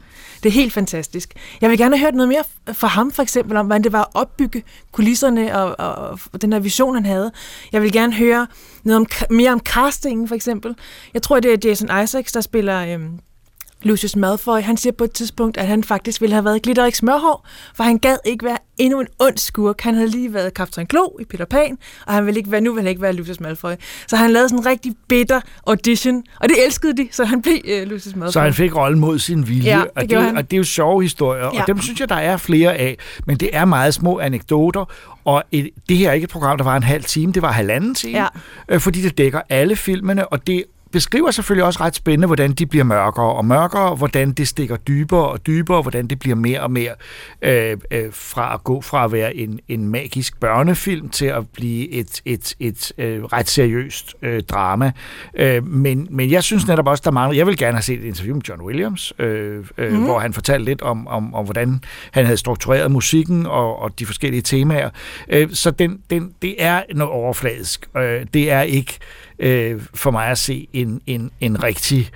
[0.44, 1.34] Det er helt fantastisk.
[1.62, 4.02] Jeg vil gerne have hørt noget mere fra ham, for eksempel, om hvordan det var
[4.02, 7.32] at opbygge kulisserne og, og, og den her vision, han havde.
[7.72, 8.48] Jeg vil gerne høre
[8.84, 10.76] noget om, mere om castingen, for eksempel.
[11.14, 13.00] Jeg tror, det er Jason Isaacs, der spiller...
[13.00, 13.00] Øh,
[13.84, 17.48] Lucius Malfoy, han siger på et tidspunkt, at han faktisk ville have været Glitterik Smørhår,
[17.76, 19.82] for han gad ikke være endnu en ond skurk.
[19.82, 22.72] Han havde lige været Kaptajn Klo i Peter Pan, og han ville ikke være, nu
[22.74, 23.72] ville han ikke være Lucius Malfoy.
[24.08, 27.56] Så han lavede sådan en rigtig bitter audition, og det elskede de, så han blev
[27.82, 28.32] uh, Lucius Malfoy.
[28.32, 30.38] Så han fik rollen mod sin vilje, Ja, det og, det, han.
[30.38, 31.42] og det er jo sjove historier.
[31.54, 31.62] Ja.
[31.62, 34.86] og dem synes jeg, der er flere af, men det er meget små anekdoter,
[35.26, 37.52] og et, det her er ikke et program, der var en halv time, det var
[37.52, 38.28] halvanden time, Ja.
[38.70, 42.66] øh, fordi det dækker alle filmene, og det beskriver selvfølgelig også ret spændende, hvordan de
[42.66, 46.72] bliver mørkere og mørkere, hvordan det stikker dybere og dybere, hvordan det bliver mere og
[46.72, 46.92] mere
[47.42, 51.92] øh, øh, fra at gå fra at være en, en magisk børnefilm til at blive
[51.92, 54.92] et, et, et øh, ret seriøst øh, drama.
[55.34, 57.38] Øh, men, men jeg synes netop også, der mangler...
[57.38, 60.04] Jeg vil gerne have set et interview med John Williams, øh, øh, mm.
[60.04, 64.06] hvor han fortalte lidt om, om, om, hvordan han havde struktureret musikken og, og de
[64.06, 64.90] forskellige temaer.
[65.30, 67.90] Øh, så den, den, det er noget overfladisk.
[67.98, 72.10] Øh, det er ikke øh, Øh, for mig at se en, en, en rigtig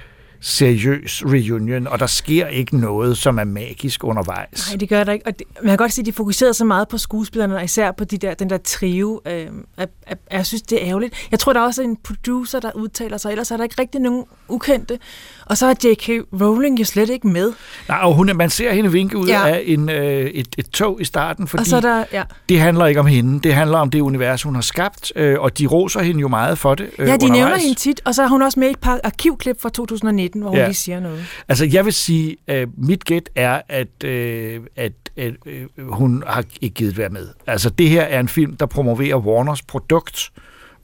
[0.46, 4.70] seriøs reunion, og der sker ikke noget, som er magisk undervejs.
[4.72, 5.28] Nej, det gør der ikke.
[5.28, 7.92] Og det, man kan godt se, at de fokuserede så meget på skuespillerne, og især
[7.92, 9.22] på de der, den der trio.
[9.28, 9.46] Øh,
[9.78, 11.28] at, at, jeg synes, det er ærgerligt.
[11.32, 14.02] Jeg tror, der er også en producer, der udtaler sig, ellers er der ikke rigtig
[14.02, 15.00] nogen ukendte.
[15.46, 16.10] Og så er J.K.
[16.42, 17.54] Rowling jo slet ikke med.
[17.88, 19.48] Nej, og hun, man ser hende vinke ud Ja.
[19.48, 22.24] af en, øh, et, et tog i starten, fordi Og så er der, ja.
[22.50, 23.40] det handler ikke om hende.
[23.40, 26.58] Det handler om det univers, hun har skabt, øh, og de roser hende jo meget
[26.58, 27.32] for det øh, Ja, de undervejs.
[27.40, 30.50] nævner hende tit, og så er hun også med et par arkivklip fra 2019, hvor
[30.50, 30.66] hun Ja.
[30.66, 31.26] lige siger noget.
[31.48, 36.44] Altså, jeg vil sige, at mit gæt er, at, øh, at, at øh, hun har
[36.62, 37.28] ikke givet være med.
[37.48, 40.30] Altså, det her er en film, der promoverer Warners produkt,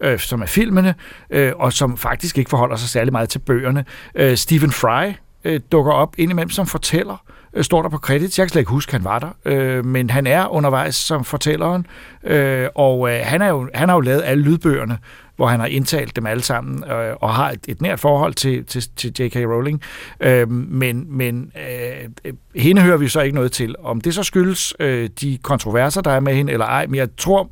[0.01, 0.95] øh, som er filmene,
[1.29, 3.85] øh, og som faktisk ikke forholder sig særlig meget til bøgerne.
[4.15, 5.11] Øh, Stephen Fry
[5.43, 8.39] øh, dukker op indimellem som fortæller, øh, står der på credits.
[8.39, 11.85] Jeg kan slet ikke huske, han var der, øh, men han er undervejs som fortælleren,
[12.23, 14.97] øh, og øh, han, er jo, han har jo lavet alle lydbøgerne,
[15.39, 18.65] hvor han har indtalt dem alle sammen, øh, og har et, et nært forhold til,
[18.65, 19.35] til, til J.K.
[19.35, 19.81] Rowling.
[20.19, 22.09] Øh, men men øh,
[22.55, 23.75] hende hører vi så ikke noget til.
[23.83, 27.07] Om det så skyldes øh, de kontroverser, der er med hende, eller ej, men jeg
[27.17, 27.49] tror,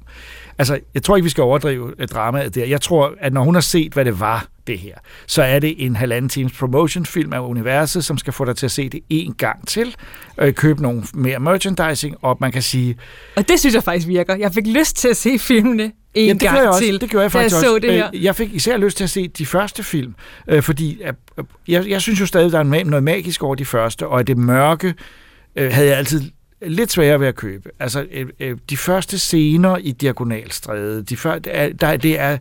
[0.58, 2.66] altså, jeg tror ikke, vi skal overdrive øh, dramaet der.
[2.66, 4.96] Jeg tror, at når hun har set, hvad det var, det her,
[5.28, 8.72] så er det en halvanden times promotion-film af universet, som skal få dig til at
[8.72, 9.96] se det en gang til,
[10.38, 12.98] øh, købe nogle mere merchandising, og man kan sige,
[13.36, 14.36] Og det synes jeg faktisk virker.
[14.36, 16.80] Jeg fik lyst til at se filmene en ja, det gang jeg også.
[16.80, 17.80] til, Det gjorde jeg faktisk jeg så også.
[17.80, 18.10] det her.
[18.14, 20.16] Øh, Jeg fik især lyst til at se de første film,
[20.48, 23.66] øh, fordi øh, øh, jeg, jeg synes jo stadig, der er noget magisk over de
[23.66, 24.94] første, og at det mørke
[25.56, 26.22] øh, havde jeg altid
[26.62, 27.70] lidt sværere ved at købe.
[27.80, 32.38] Altså, øh, øh, de første scener i Diagonalstræde, de før, det, er, der, det er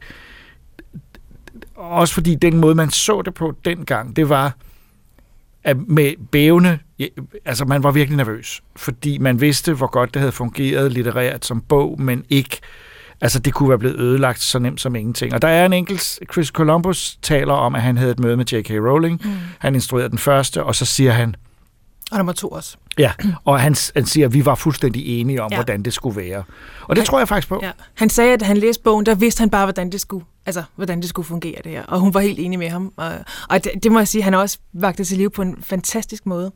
[1.77, 4.57] også fordi den måde, man så det på dengang, det var
[5.65, 6.79] at med bævende,
[7.45, 11.61] altså man var virkelig nervøs, fordi man vidste, hvor godt det havde fungeret litterært som
[11.61, 12.59] bog, men ikke,
[13.21, 15.35] altså det kunne være blevet ødelagt så nemt som ingenting.
[15.35, 18.45] Og der er en enkelt, Chris Columbus taler om, at han havde et møde med
[18.53, 18.71] J.K.
[18.71, 19.31] Rowling, Mm.
[19.59, 21.35] han instruerede den første, og så siger han,
[22.13, 22.77] Og nummer to også.
[22.99, 23.13] ja,
[23.45, 25.57] og han, han siger, at vi var fuldstændig enige om, Ja.
[25.57, 26.43] hvordan det skulle være.
[26.83, 27.61] Og det tror jeg faktisk på.
[27.63, 27.71] Ja.
[27.95, 31.01] Han sagde, at han læste bogen, der vidste han bare, hvordan det skulle, altså, hvordan
[31.01, 31.83] det skulle fungere, det her.
[31.83, 32.93] Og hun var helt enig med ham.
[32.97, 33.13] Og,
[33.49, 36.27] og det, det, må jeg sige, han også vagt det til liv på en fantastisk
[36.27, 36.53] måde.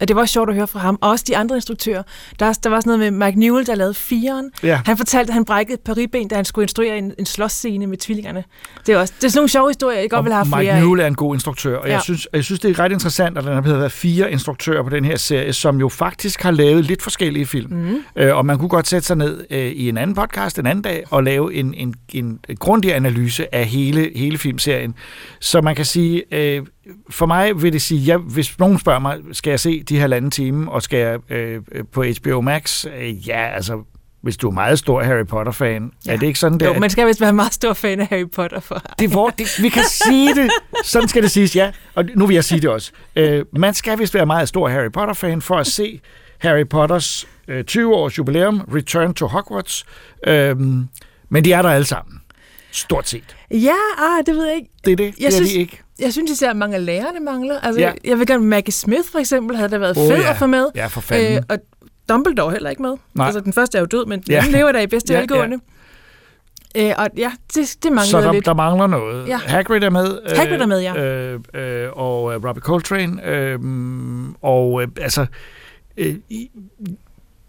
[0.00, 0.98] Og det var også sjovt at høre fra ham.
[1.00, 2.02] Og også de andre instruktører.
[2.38, 4.50] Der, der var sådan noget med Mike Newell, der lavede firen.
[4.62, 4.80] Ja.
[4.86, 7.86] Han fortalte, at han brækkede et par ribben, da han skulle instruere en, en slåsscene
[7.86, 8.44] med tvillingerne.
[8.86, 10.60] Det er, også, det er sådan nogle sjove historier, jeg godt vil have Og flere
[10.60, 10.80] Mike af.
[10.80, 11.92] Newell er en god instruktør, og ja.
[11.92, 14.88] Jeg, synes, jeg synes, det er ret interessant, at der har været fire instruktører på
[14.88, 17.72] den her serie, som jo faktisk har lavet lidt forskellige film.
[17.72, 18.04] Mhm.
[18.16, 20.82] Øh, og man kunne godt sætte sig ned øh, i en anden podcast en anden
[20.82, 24.94] dag og lave en, en, en grundig analyse af hele, hele filmserien.
[25.40, 26.62] Så man kan sige, øh,
[27.10, 30.00] for mig vil det sige, ja, hvis nogen spørger mig, skal jeg se de her
[30.00, 32.86] halvanden time, og skal jeg øh, øh, på HBO Max?
[32.86, 33.82] Øh, ja, altså,
[34.22, 36.12] hvis du er meget stor Harry Potter-fan, ja.
[36.12, 36.66] er det ikke sådan, der?
[36.66, 38.82] Jo, man skal vist være meget stor fan af Harry Potter for.
[38.98, 40.50] Det er hvor, det, vi kan sige det.
[40.84, 41.70] Sådan skal det siges, ja.
[41.94, 42.92] Og nu vil jeg sige det også.
[43.16, 46.00] Øh, man skal vist være meget stor Harry Potter-fan for at se
[46.38, 49.86] Harry Potters øh, 20-års jubilæum, Return to Hogwarts.
[50.26, 50.56] Øh,
[51.28, 52.20] men de er der alle sammen.
[52.74, 53.36] Stort set.
[53.50, 54.70] Ja, ah, det ved jeg ikke.
[54.84, 55.04] Det er det.
[55.04, 55.80] Jeg det er synes, de ikke.
[55.98, 57.60] Jeg synes især, at mange af lærerne mangler.
[57.60, 57.86] Altså, Ja.
[58.04, 58.10] ja.
[58.10, 60.30] jeg vil gerne, Maggie Smith for eksempel, havde da været oh, fed ja.
[60.30, 60.66] at få med.
[60.74, 61.36] Ja, for fanden.
[61.36, 61.58] Øh, og
[62.08, 62.94] Dumbledore heller ikke med.
[63.14, 63.26] Nej.
[63.26, 64.44] Altså, den første er jo død, men den Ja.
[64.44, 64.58] ja.
[64.58, 65.58] lever der i bedste Ja, ja, velgående.
[66.76, 68.44] Øh, og ja, det, det mangler Så der, lidt.
[68.46, 69.28] der mangler noget.
[69.28, 69.36] Ja.
[69.36, 70.18] Hagrid er med.
[70.36, 70.96] Hagrid er med, ja.
[71.04, 73.26] Øh, øh, og øh, Robbie Coltrane.
[73.28, 73.58] Øh,
[74.42, 75.26] og øh, altså...
[75.96, 76.50] Øh, i-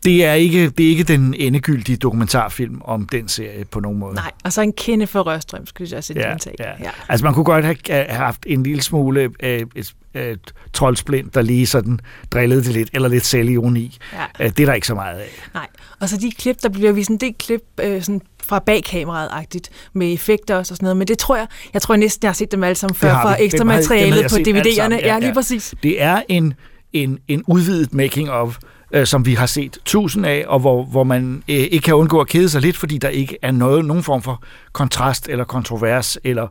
[0.05, 4.15] det er, ikke, det er ikke den endegyldige dokumentarfilm om den serie på nogen måde.
[4.15, 6.69] Nej, og så en kende for Rørstrøm, skulle jeg sætte Ja, ja, ja.
[6.83, 6.89] ja.
[7.09, 11.41] Altså man kunne godt have, have haft en lille smule øh, et, et troldsplint, der
[11.41, 11.99] lige sådan
[12.31, 13.97] drillede det lidt, eller lidt selvironi.
[14.13, 14.45] Ja.
[14.45, 15.29] Øh, det er der ikke så meget af.
[15.53, 15.67] Nej,
[15.99, 19.69] og så de klip, der bliver vist en del klip øh, sådan fra bag kameraet-agtigt,
[19.93, 22.51] med effekter og sådan noget, men det tror jeg, jeg tror næsten, jeg har set
[22.51, 24.75] dem alle sammen før, for ekstra materialet jeg på DVD'erne.
[24.75, 24.99] sammen.
[24.99, 25.75] Ja, lige præcis.
[25.83, 26.53] Det er en,
[26.93, 28.57] en, en udvidet making-of,
[28.91, 32.19] øh, som vi har set tusind af, og hvor, hvor man øh, ikke kan undgå
[32.21, 34.43] at kede sig lidt, fordi der ikke er noget, nogen form for
[34.73, 36.47] kontrast eller kontrovers, eller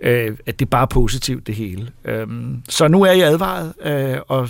[0.00, 1.88] øh, at det er bare positivt det hele.
[2.04, 4.48] Øhm, så nu er I advaret, øh, og,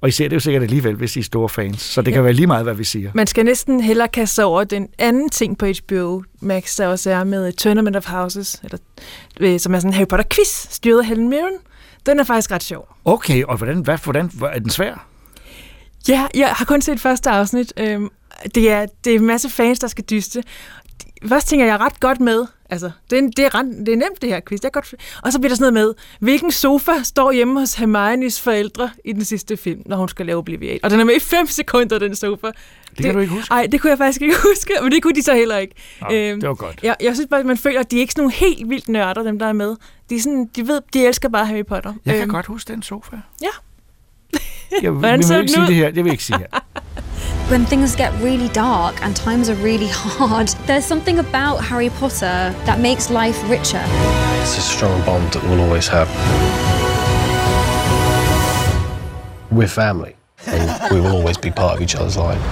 [0.00, 2.20] og I ser det jo sikkert alligevel, hvis I er store fans, så det kan
[2.20, 2.24] Ja.
[2.24, 3.10] være lige meget, hvad vi siger.
[3.14, 7.10] Man skal næsten hellere kaste sig over den anden ting på HBO Max, der også
[7.10, 8.78] er med Tournament of Houses, eller,
[9.40, 11.54] øh, som er sådan en Harry Potter-quiz, styret af Helen Mirren.
[12.06, 12.88] Den er faktisk ret sjov.
[13.04, 15.06] Okay, og hvordan, hvad, hvordan hvor er den svær?
[16.08, 17.72] Ja, jeg har kun set første afsnit.
[17.76, 18.08] Øhm,
[18.54, 20.42] det, er, det er en masse fans, der skal dyste.
[21.28, 22.46] Først tænker jeg, jeg er ret godt med.
[22.70, 24.60] Altså, det er, det er, ret, det er nemt, det her quiz.
[24.62, 27.74] Jeg er godt, og så bliver der sådan noget med, hvilken sofa står hjemme hos
[27.74, 30.84] Hermiones forældre i den sidste film, når hun skal lave Obliviate.
[30.84, 32.46] Og den er med i 5 sekunder, den sofa.
[32.96, 33.50] Det kan du ikke huske?
[33.52, 35.74] Nej, det kunne jeg faktisk ikke huske, men det kunne de så heller ikke.
[36.00, 36.80] Nå, det var godt.
[36.82, 38.88] Jeg, jeg synes bare, at man føler, at de er ikke sådan nogle helt vildt
[38.88, 39.76] nørder, dem der er med.
[40.10, 41.92] De, er sådan, de ved, de elsker bare Harry Potter.
[42.06, 43.16] Jeg kan Øhm, godt huske den sofa.
[43.42, 43.48] Ja.
[44.82, 45.66] Jeg, Hvordan vi så må den ikke sige ud?
[45.66, 45.90] det her.
[45.90, 46.60] Det vil ikke sige her.
[47.50, 52.52] When things get really dark and times are really hard, there's something about Harry Potter
[52.66, 53.82] that makes life richer.
[54.42, 56.08] It's a strong bond that we'll always have.
[59.58, 60.12] We're family,
[60.46, 62.42] and we will always be part of each other's life.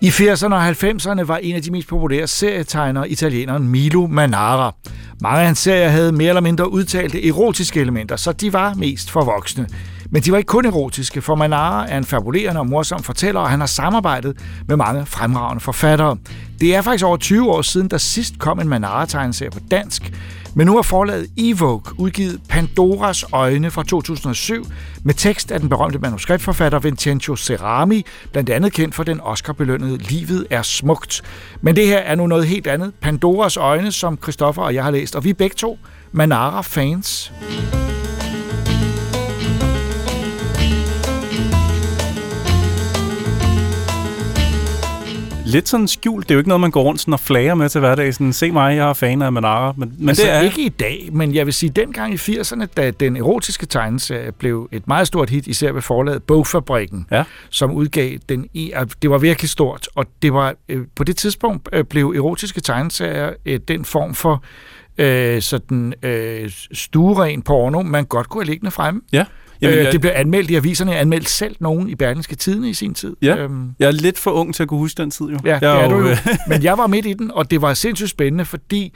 [0.00, 4.72] I 80'erne og 90'erne var en af de mest populære serietegnere italieneren Milo Manara.
[5.22, 9.10] Mange af hans serier havde mere eller mindre udtalte erotiske elementer, så de var mest
[9.10, 9.66] for voksne.
[10.10, 13.50] Men de var ikke kun erotiske, for Manara er en fabulerende og morsom fortæller, og
[13.50, 14.36] han har samarbejdet
[14.68, 16.16] med mange fremragende forfattere.
[16.60, 20.12] Det er faktisk over 20 år siden, der sidst kom en Manara-tegneserie på dansk,
[20.54, 24.66] men nu har forlaget Evoke udgivet Pandoras Øjne fra 2007
[25.02, 30.46] med tekst af den berømte manuskriptforfatter Vincenzo Cerami, blandt andet kendt for den Oscar-belønnede Livet
[30.50, 31.22] er smukt.
[31.60, 32.92] Men det her er nu noget helt andet.
[33.00, 35.78] Pandoras Øjne, som Christoffer og jeg har læst, og vi er begge to
[36.12, 37.32] Manara-fans.
[45.52, 46.28] Lidt sådan skjult.
[46.28, 48.14] Det er jo ikke noget, man går rundt sådan og flager med til hverdag.
[48.14, 49.74] Sådan, se mig, jeg er fan af Manara.
[49.76, 50.40] Men, men altså, det er...
[50.40, 54.68] ikke i dag, men jeg vil sige, dengang i 80'erne, da den erotiske tegneserie blev
[54.72, 57.24] et meget stort hit, især ved forlaget Bogfabrikken, ja.
[57.50, 58.48] som udgav den
[59.02, 63.32] det var virkelig stort, og det var øh, på det tidspunkt øh, blev erotiske tegneserier
[63.46, 64.44] øh, den form for
[64.98, 69.00] øh, sådan øh, stueren porno, man godt kunne have liggende fremme.
[69.12, 69.24] Ja.
[69.62, 72.70] Jamen, øh, jeg- det blev anmeldt i aviserne, jeg anmeldte selv nogen i Berlingske Tidene
[72.70, 73.16] i sin tid.
[73.22, 75.38] Ja, Øhm, jeg er lidt for ung til at kunne huske den tid, jo.
[75.44, 76.08] Ja, det jeg er du jo.
[76.08, 76.16] øh,
[76.48, 78.92] Men jeg var midt i den, og det var sindssygt spændende, fordi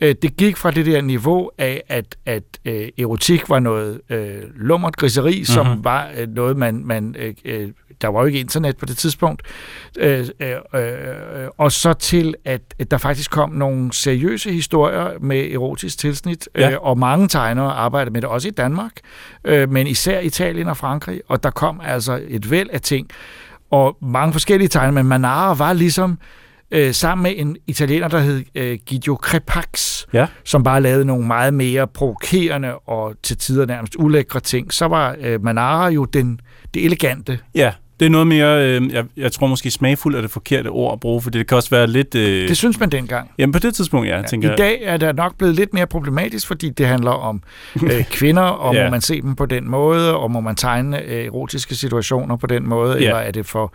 [0.00, 4.34] øh, det gik fra det der niveau af, at, at øh, erotik var noget øh,
[4.56, 5.44] lummert griseri, mm-hmm.
[5.44, 5.84] som Mhm.
[5.84, 6.82] var øh, noget, man...
[6.84, 7.68] man øh, øh,
[8.02, 9.42] der var jo ikke internet på det tidspunkt.
[9.98, 15.50] Øh, øh, øh, og så til, at, at der faktisk kom nogle seriøse historier med
[15.52, 16.70] erotisk tilsnit, Ja.
[16.70, 18.92] øh, og mange tegnere arbejdede med det, også i Danmark,
[19.44, 23.08] øh, men især Italien og Frankrig, og der kom altså et væld af ting,
[23.70, 26.18] og mange forskellige tegnere, men Manara var ligesom
[26.70, 30.26] øh, sammen med en italiener, der hed øh, Guido Crepax, Ja.
[30.44, 35.16] som bare lavede nogle meget mere provokerende og til tider nærmest ulækre ting, så var
[35.20, 36.40] øh, Manara jo den,
[36.74, 37.38] det elegante.
[37.54, 40.92] Ja, det er noget mere, øh, jeg, jeg tror måske smagfuld er det forkerte ord
[40.92, 42.14] at bruge, for det kan også være lidt...
[42.14, 43.30] Øh, Det synes man dengang.
[43.38, 46.46] Jamen på det tidspunkt, ja, tænker I dag er der nok blevet lidt mere problematisk,
[46.46, 47.42] fordi det handler om
[47.84, 48.84] øh, kvinder, og Ja.
[48.84, 52.46] må man se dem på den måde, og må man tegne øh, erotiske situationer på
[52.46, 53.04] den måde, Ja.
[53.04, 53.72] eller er det for...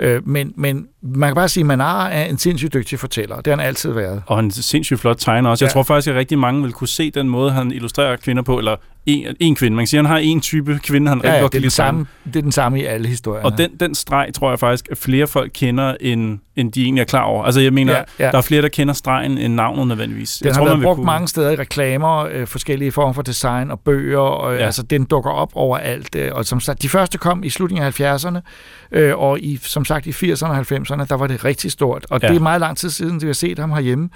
[0.00, 3.36] Øh, men, men man kan bare sige, at Manara er en sindssygt dygtig fortæller.
[3.36, 4.22] Det har han altid været.
[4.26, 5.64] Og en sindssygt flot tegner også.
[5.64, 5.72] Jeg Ja.
[5.72, 8.76] tror faktisk, at rigtig mange vil kunne se den måde, han illustrerer kvinder på, eller
[9.06, 9.76] en, en kvinde.
[9.76, 11.58] Man kan sige, at han har en type kvinde, han Ja, rigtig ja, godt det,
[11.58, 13.44] er kan den samme, det er den samme i alle historier.
[13.44, 17.00] Og den, den streg tror jeg faktisk, at flere folk kender, end, end de egentlig
[17.00, 17.44] er klar over.
[17.44, 20.34] Altså jeg mener, Ja, ja, der er flere, der kender stregen end navnet nødvendigvis.
[20.38, 23.22] Den jeg har tror, været brugt kunne- mange steder i reklamer, øh, forskellige former for
[23.22, 24.64] design og bøger, og ja.
[24.64, 26.14] Altså den dukker op overalt.
[26.16, 28.40] Øh, og som sagt, de første kom i slutningen af 70'erne,
[28.92, 32.06] øh, og i, som sagt i 80'erne og 90'erne, der var det rigtig stort.
[32.10, 32.20] Og.
[32.22, 32.28] Ja.
[32.28, 34.08] det er meget lang tid siden, vi har set ham herhjemme.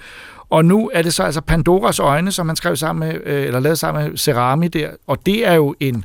[0.49, 3.59] Og nu er det så altså Pandoras Øjne, som han skrev sammen med, øh, eller
[3.59, 4.89] lavede sammen med Cerami der.
[5.07, 6.03] Og det er jo en,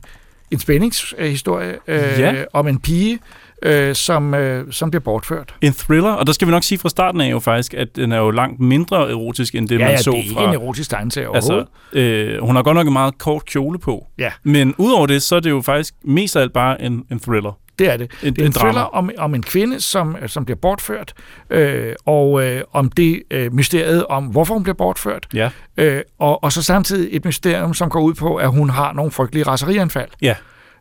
[0.50, 2.34] en spændingshistorie øh, Ja.
[2.52, 3.18] om en pige,
[3.62, 5.54] øh, som, øh, som bliver bortført.
[5.60, 8.12] En thriller, og der skal vi nok sige fra starten af jo faktisk, at den
[8.12, 10.48] er jo langt mindre erotisk, end det Ja, man ja, så det er ikke fra...
[10.48, 11.52] en erotisk tegneserie Altså,
[11.92, 12.36] overhovedet.
[12.36, 14.06] øh, hun har godt nok en meget kort kjole på.
[14.18, 14.30] Ja.
[14.42, 17.58] Men udover det, så er det jo faktisk mest af alt bare en, en thriller.
[17.78, 18.10] Det er det.
[18.22, 18.70] En, det er en, en drama.
[18.70, 21.12] thriller om, om en kvinde, som, som bliver bortført,
[21.50, 25.26] øh, og øh, om det øh, mysteriet om, hvorfor hun bliver bortført.
[25.34, 25.50] Ja.
[25.76, 29.10] Øh, og, og så samtidig et mysterium, som går ud på, at hun har nogle
[29.10, 30.08] frygtelige raserianfald.
[30.22, 30.34] Ja.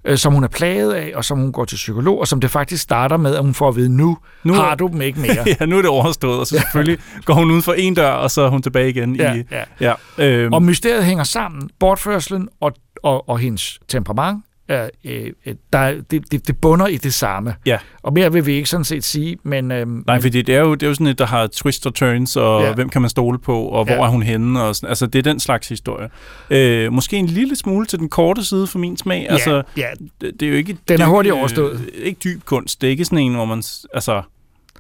[0.10, 2.52] Øh, som hun er plaget af, og som hun går til psykolog, og som det
[2.52, 5.46] faktisk starter med, at hun får at vide, nu, Nu har du dem ikke mere.
[5.60, 8.32] ja, nu er det overstået, og så selvfølgelig går hun ud for en dør, og
[8.32, 9.16] så er hun tilbage igen.
[9.16, 9.94] Ja, i, ja.
[10.18, 11.70] ja øhm, Og mysteriet hænger sammen.
[11.80, 12.72] Bortførselen og,
[13.04, 17.56] og, og hendes temperament, er, øh, øh, der, det, det, det bunder i det samme.
[17.66, 17.78] Ja.
[18.04, 19.72] Og mere vil vi ikke sådan set sige, men...
[19.72, 21.94] Øhm, Nej, fordi det er, jo, det er jo sådan et, der har twist og
[21.96, 22.74] turns, og Ja.
[22.74, 24.02] hvem kan man stole på, og hvor Ja.
[24.04, 26.10] er hun henne, og sådan, altså det er den slags historie.
[26.50, 29.22] Øh, måske en lille smule til den korte side for min smag.
[29.30, 29.88] Ja, altså, ja.
[30.22, 30.78] Det, det er jo ikke...
[30.88, 31.74] Den er dyb, hurtigt overstået.
[31.74, 33.64] Øh, ikke dyb kunst, det er ikke sådan en, hvor man...
[33.94, 34.22] Altså,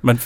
[0.01, 0.19] man,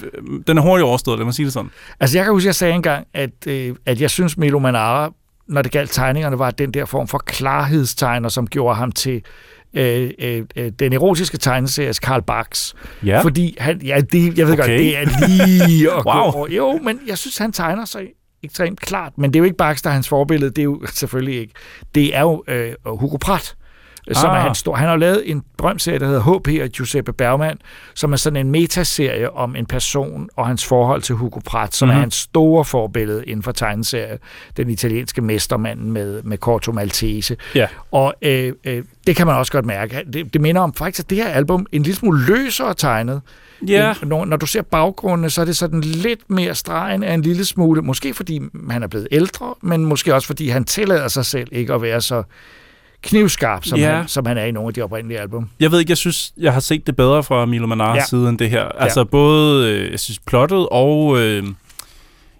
[0.47, 1.69] den er hurtigt overstået, lad mig sige det sådan.
[1.99, 5.11] Altså, jeg kan huske, at jeg sagde engang, at, øh, at jeg synes, Milo Manara,
[5.47, 9.21] når det galt tegningerne, var den der form for klarhedstegner, som gjorde ham til
[9.73, 12.75] øh, øh, øh, den erotiske tegneseries Karl Barks.
[13.05, 13.21] Ja.
[13.21, 14.63] Fordi han, ja, det, jeg ved okay.
[14.63, 14.73] Okay.
[14.73, 16.13] godt, det er lige at Wow.
[16.13, 16.47] gå over.
[16.47, 18.07] Jo, men jeg synes, han tegner sig
[18.43, 19.13] ekstremt klart.
[19.17, 20.49] Men det er jo ikke Barks, der er hans forbillede.
[20.51, 21.53] Det er jo selvfølgelig ikke.
[21.95, 23.55] Det er jo øh, Hugo Pratt.
[24.09, 24.15] Ah.
[24.15, 24.41] som er Ah.
[24.41, 24.75] hans stor.
[24.75, 27.57] Han har lavet en berømt serie, der hedder HP og Giuseppe Bergman,
[27.95, 31.87] som er sådan en metaserie om en person og hans forhold til Hugo Pratt, som
[31.87, 31.93] mm-hmm.
[31.95, 32.03] er Mhm.
[32.03, 34.17] hans store forbillede inden for tegneserie.
[34.57, 37.37] Den italienske mestermand med, med Corto Maltese.
[37.55, 37.67] Ja.
[37.91, 40.03] Og øh, øh, det kan man også godt mærke.
[40.13, 43.21] Det, det minder om faktisk, at det her album en lille smule løsere tegnet.
[43.67, 43.89] Ja.
[44.01, 47.21] End, når, når du ser baggrundene, så er det sådan lidt mere stregen af en
[47.21, 47.81] lille smule.
[47.81, 48.39] Måske fordi
[48.69, 52.01] han er blevet ældre, men måske også fordi han tillader sig selv ikke at være
[52.01, 52.23] så
[53.03, 53.95] knivskarp, som, Ja.
[53.95, 55.49] han, som han er i nogle af de oprindelige album.
[55.59, 58.05] Jeg ved ikke, jeg synes, jeg har set det bedre fra Milo Manaras Ja.
[58.05, 58.63] side end det her.
[58.63, 59.03] Altså Ja.
[59.03, 61.43] både, øh, jeg synes, plottet og, øh,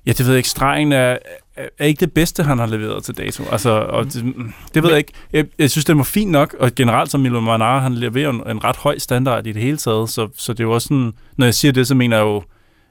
[0.05, 1.17] ja, det ved jeg ikke, stregen er,
[1.55, 3.43] er, er ikke det bedste, han har leveret til dato.
[3.51, 4.25] Altså, og det,
[4.73, 5.11] det ved jeg ikke.
[5.33, 8.41] Jeg, jeg synes, det var fint nok, og generelt som Milo Manara, han leverer en,
[8.49, 11.13] en ret høj standard i det hele taget, så, så det er jo også sådan,
[11.37, 12.43] når jeg siger det, så mener jeg jo,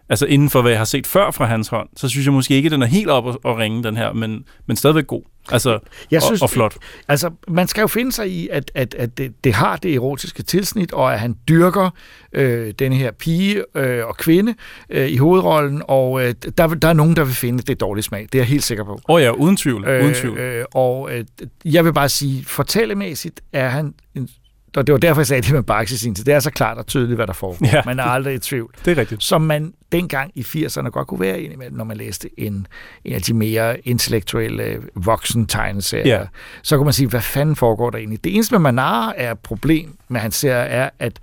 [0.08, 2.54] altså inden for hvad jeg har set før fra hans hånd, så synes jeg måske
[2.54, 5.22] ikke, at den er helt op at, at ringe, den her, men, men stadigvæk god.
[5.50, 5.78] Altså,
[6.10, 6.76] Jeg og, synes, og flot.
[7.08, 10.42] Altså, man skal jo finde sig i, at, at, at det, det har det erotiske
[10.42, 11.90] tilsnit, og at han dyrker
[12.32, 14.54] øh, denne her pige øh, og kvinde
[14.90, 18.04] øh, i hovedrollen, og øh, der, der er nogen, der vil finde, det er dårlig
[18.04, 18.22] smag.
[18.22, 18.92] Det er jeg helt sikker på.
[18.92, 19.88] Åh oh ja, uden tvivl.
[19.88, 20.38] uden tvivl.
[20.38, 21.24] Øh, og øh,
[21.64, 24.28] jeg vil bare sige, fortællemæssigt er han en
[24.76, 26.24] og det var derfor, jeg sagde det med Bax i sin tid.
[26.24, 27.66] Det er så klart og tydeligt, hvad der foregår.
[27.66, 27.82] Ja.
[27.86, 28.74] Man er aldrig i tvivl.
[28.84, 29.22] Det er rigtigt.
[29.22, 32.66] Som man dengang i 80'erne godt kunne være indimellem, når man læste en,
[33.04, 36.18] en af de mere intellektuelle voksen tegneserier.
[36.18, 36.24] Ja.
[36.62, 38.24] Så kunne man sige, hvad fanden foregår der egentlig?
[38.24, 41.20] Det eneste med Manara er problem med hans serie, er, at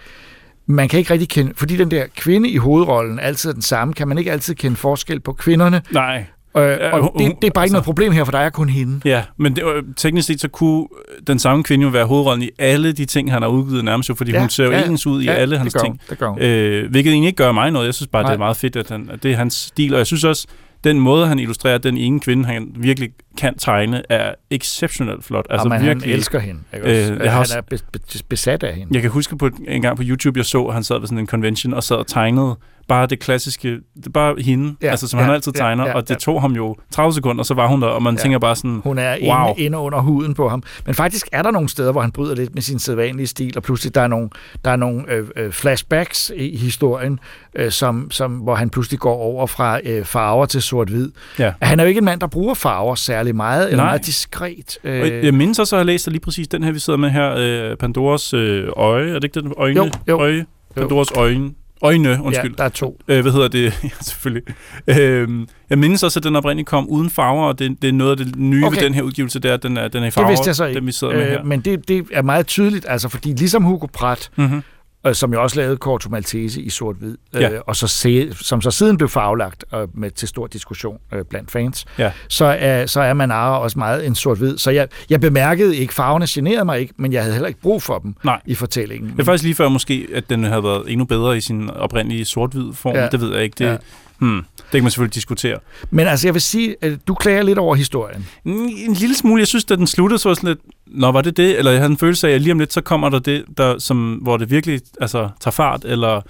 [0.66, 3.94] man kan ikke rigtig kende, fordi den der kvinde i hovedrollen altid er den samme,
[3.94, 5.82] kan man ikke altid kende forskel på kvinderne.
[5.92, 6.26] Nej.
[6.58, 8.70] Øh, og det, det er bare ikke altså- noget problem her, for der er kun
[8.70, 9.02] hende.
[9.06, 10.88] Ja, men det, var- teknisk set så kunne
[11.28, 14.16] den samme kvinde jo være hovedrollen i alle de ting, han har udgivet nærmest jo,
[14.16, 15.88] fordi Ja, hun ser jo ja, ens ud i ja, alle det hans gør hun,
[15.98, 16.10] ting.
[16.10, 16.42] det gør hun.
[16.42, 17.86] Øh, hvilket egentlig ikke gør mig noget.
[17.86, 18.32] Jeg synes bare, Nej.
[18.32, 19.94] det er meget fedt, at, han, at det er hans stil.
[19.94, 20.48] Og jeg synes også,
[20.84, 23.10] den måde, han illustrerer den ene kvinde, han virkelig
[23.40, 25.46] kan tegne, er exceptionelt flot.
[25.50, 26.62] Altså, man, virkelig, han elsker hende.
[26.74, 27.14] Ikke også?
[27.14, 28.94] Øh, jeg, har han også, er be- be- besat af hende.
[28.94, 31.18] jeg kan huske på en gang på YouTube, jeg så, at han sad ved sådan
[31.18, 32.56] en convention og sad og tegnede
[32.88, 33.70] bare det klassiske,
[34.06, 36.10] er bare hende, Ja, ja, altså, som ja, han altid ja, tegner, ja, og det
[36.10, 36.16] ja.
[36.20, 38.18] tog ham jo 30 sekunder, og så var hun der, og man Ja.
[38.20, 38.22] ja.
[38.22, 39.50] tænker bare sådan, Hun er wow.
[39.50, 40.64] inde, inde under huden på ham.
[40.86, 43.64] Men faktisk er der nogle steder, hvor han bryder lidt med sin sædvanlige stil, og
[43.64, 44.30] pludselig der er nogle,
[44.66, 47.20] der er nogle øh, øh, flashbacks i historien,
[47.56, 51.12] øh, som, som, hvor han pludselig går over fra øh, farver til sort-hvid.
[51.40, 51.54] Ja.
[51.62, 53.86] Han er jo ikke en mand, der bruger farver særlig meget, eller Nej.
[53.92, 54.78] meget diskret.
[54.84, 55.02] Øh.
[55.02, 57.10] Og jeg mindes også, at jeg har læst lige præcis den her, vi sidder med
[57.10, 57.34] her,
[57.72, 59.10] øh, Pandoras øh, øje.
[59.10, 59.80] Er det ikke den øjne?
[59.80, 60.20] Jo, jo.
[60.22, 60.46] Øje?
[60.76, 61.52] Pandoras øjne.
[61.82, 62.52] Øjne, undskyld.
[62.52, 63.00] Ja, der er to.
[63.08, 63.64] Øh, hvad hedder det?
[63.84, 64.44] ja, selvfølgelig.
[64.88, 65.28] Øh,
[65.70, 68.26] jeg mindes også, at den oprindeligt kom uden farver, og det, det er noget af
[68.26, 68.76] det nye okay.
[68.78, 70.48] Ved den her udgivelse, det er, at den er, den er i Det farver, vidste
[70.48, 70.80] jeg så ikke.
[70.80, 71.44] den vi sidder med her.
[71.44, 74.64] men det, det er meget tydeligt, altså fordi ligesom Hugo Pratt, Mhm.
[75.08, 77.50] Øh, som jo også lavede Corto Maltese i sort-hvid, øh, Ja.
[77.68, 81.52] og så se, som så siden blev farvelagt øh, med til stor diskussion øh, blandt
[81.52, 82.12] fans, Ja.
[82.28, 84.58] så, er, så er Manara også meget en sort-hvid.
[84.58, 87.84] Så jeg, jeg bemærkede ikke, farverne generede mig ikke, men jeg havde heller ikke brug
[87.84, 88.42] for dem Nej.
[88.46, 89.12] i fortællingen.
[89.12, 92.26] Det er faktisk lige før måske, at den havde været endnu bedre i sin oprindelige
[92.26, 92.96] sort-hvid form.
[92.96, 93.08] Ja.
[93.08, 93.56] Det ved jeg ikke.
[93.60, 93.78] Det, Ja.
[94.20, 95.60] Hmm, det kan man selvfølgelig diskutere.
[95.90, 98.28] Men altså, jeg vil sige, at du klager lidt over historien.
[98.46, 99.40] En, lille smule.
[99.40, 101.58] Jeg synes, da den sluttede, så var sådan lidt, Nå, var det det?
[101.58, 103.80] Eller jeg havde en følelse af, at lige om lidt, så kommer der det, der,
[103.80, 105.86] som, hvor det virkelig altså, tager fart.
[105.86, 106.22] Eller,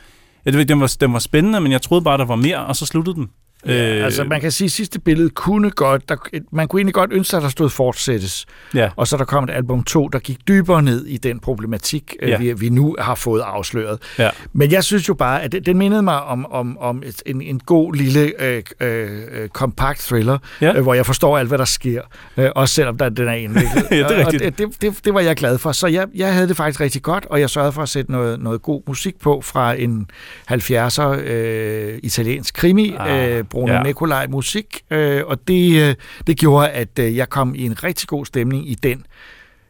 [0.45, 2.65] jeg ved ikke, den var, den var spændende, men jeg troede bare, der var mere,
[2.65, 3.29] og så sluttede den.
[3.65, 6.15] Ja, øh, altså man kan sige, at sidste billede kunne godt, der,
[6.51, 8.45] man kunne egentlig godt ønske at der stod fortsættes.
[8.73, 8.89] Ja.
[8.95, 12.27] Og så der kom et album 2, der gik dybere ned i den problematik, ja.
[12.27, 12.37] Ja.
[12.37, 13.99] vi, vi nu har fået afsløret.
[14.19, 14.29] Ja.
[14.53, 17.41] Men jeg synes jo bare, at den, den mindede mig om, om, om et, en,
[17.41, 20.75] en god lille øh, øh, øh, kompakt thriller, Ja.
[20.75, 22.01] øh, hvor jeg forstår alt, hvad der sker,
[22.37, 23.85] øh, også selvom der, den er indviklet.
[23.91, 24.43] Ja, det er rigtigt.
[24.43, 25.71] Og det, det, det, det var jeg glad for.
[25.71, 28.39] Så jeg, jeg havde det faktisk rigtig godt, og jeg sørgede for at sætte noget,
[28.39, 30.07] noget god musik på fra en
[30.51, 33.83] 70'er øh, italiensk krimi, Ah, øh, Bruno ja.
[33.83, 35.95] Nicolai musik, øh, og det, øh,
[36.27, 39.05] det gjorde, at øh, jeg kom i en rigtig god stemning i den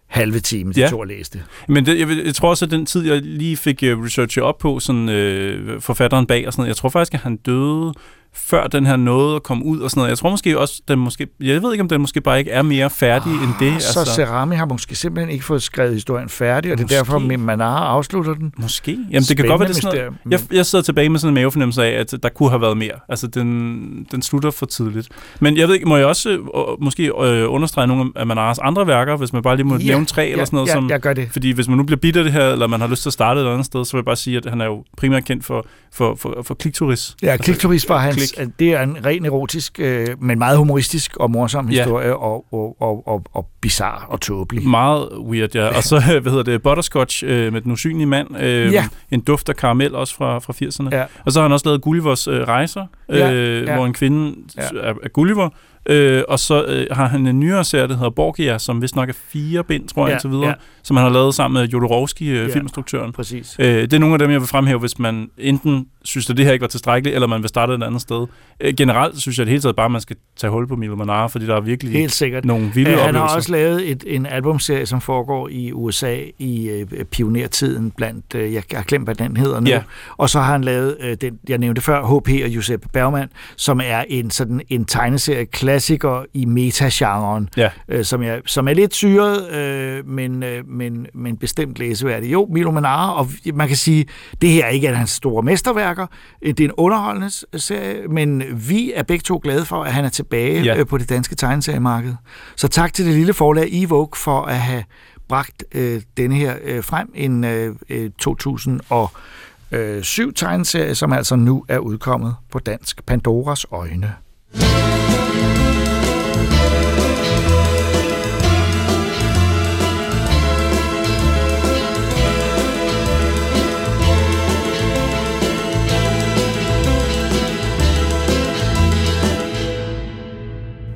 [0.07, 0.87] halve time, de Ja.
[0.89, 1.43] to læste.
[1.67, 4.57] Men det, jeg, jeg tror også, at den tid, jeg lige fik uh, researchet op
[4.57, 7.93] på, sådan, øh, forfatteren bag og sådan noget, jeg tror faktisk, at han døde
[8.33, 10.09] før den her nåede at komme ud og sådan noget.
[10.09, 12.61] Jeg tror måske også, den måske, jeg ved ikke, om den måske bare ikke er
[12.61, 13.73] mere færdig end det.
[13.75, 16.95] Ah, Så Cerami har måske simpelthen ikke fået skrevet historien færdig, og det er Måske.
[16.95, 18.53] derfor, at Manara afslutter den.
[18.57, 18.91] Måske.
[19.11, 20.41] Jamen, det kan godt være, det er sådan noget.
[20.49, 22.91] Jeg, jeg sidder tilbage med sådan en mavefornemmelse af, at der kunne have været mere.
[23.09, 25.07] Altså, den, den slutter for tidligt.
[25.39, 26.39] Men jeg ved ikke, må jeg også øh,
[26.81, 30.05] måske øh, understrege nogle af Manaras andre værker, hvis man bare lige må Ja, nævne
[30.05, 30.67] tre ja, eller sådan noget?
[30.67, 31.27] ja, som, jeg gør det.
[31.31, 33.13] Fordi hvis man nu bliver bidt af det her, eller man har lyst til at
[33.13, 35.45] starte et andet sted, så vil jeg bare sige, at han er jo primært kendt
[35.45, 37.15] for, for, for, for klikturis.
[37.23, 38.47] Ja, Kliktoris var hans, Klik.
[38.59, 41.81] det er en ren erotisk, øh, men meget humoristisk og morsom Ja.
[41.83, 44.67] historie, og, og, og, og, og bizarre og tåbelig.
[44.67, 45.77] Meget weird, ja.
[45.77, 48.37] Og så, hvad hedder det, Butterscotch øh, med den usynlige mand.
[48.39, 48.87] Øh, Ja.
[49.11, 50.95] En duft af karamel, også fra, fra 80'erne.
[50.97, 51.05] Ja.
[51.25, 53.75] Og så har han også lavet Gullivers øh, rejser, Ja, øh, ja.
[53.75, 54.61] hvor en kvinde Ja.
[54.73, 54.79] ja.
[54.89, 55.49] er, er Gulliver,
[55.89, 59.09] Øh, og så øh, har han en nyere serie, der hedder Borgia, som vist nok
[59.09, 60.53] er fire bind, tror jeg, Ja, indtil videre, ja.
[60.83, 63.11] som han har lavet sammen med Jodorowsky, øh, Ja, filminstruktøren.
[63.11, 63.55] præcis.
[63.59, 66.45] Øh, det er nogle af dem, jeg vil fremhæve, hvis man enten synes, at det
[66.45, 68.25] her ikke var tilstrækkeligt, eller man vil starte et andet sted.
[68.61, 70.95] Øh, generelt synes jeg det hele taget bare, at man skal tage hul på Milo
[70.95, 72.45] Manara, fordi der er virkelig Helt sikkert.
[72.45, 73.27] nogle vilde Øh, Han oplevelser.
[73.27, 78.53] har også lavet et, en albumserie, som foregår i USA i øh, pionertiden blandt, øh,
[78.53, 79.69] jeg har glemt, hvad den hedder nu.
[79.69, 79.81] Ja.
[80.17, 83.81] Og så har han lavet øh, den, jeg nævnte før, HP og Josep Bergman, som
[83.83, 85.45] er en sådan en tegneserie
[85.79, 87.69] klassiker i metagenren, Ja.
[87.89, 92.31] øh, som, jeg, som er lidt syret, øh, men, øh, men, men bestemt læseværdig.
[92.33, 94.05] Jo, Milo Manara, og man kan sige,
[94.41, 96.07] det her er ikke er hans store mesterværker,
[96.41, 100.05] øh, det er en underholdende serie, men vi er begge to glade for, at han
[100.05, 100.77] er tilbage Ja.
[100.77, 102.13] øh, på det danske tegneseriemarked.
[102.55, 104.83] Så tak til det lille forlag Evoke for at have
[105.29, 111.77] bragt øh, denne her øh, frem, en øh, øh, 2007 tegneserie, som altså nu er
[111.77, 113.05] udkommet på dansk.
[113.05, 114.13] Pandoras øjne.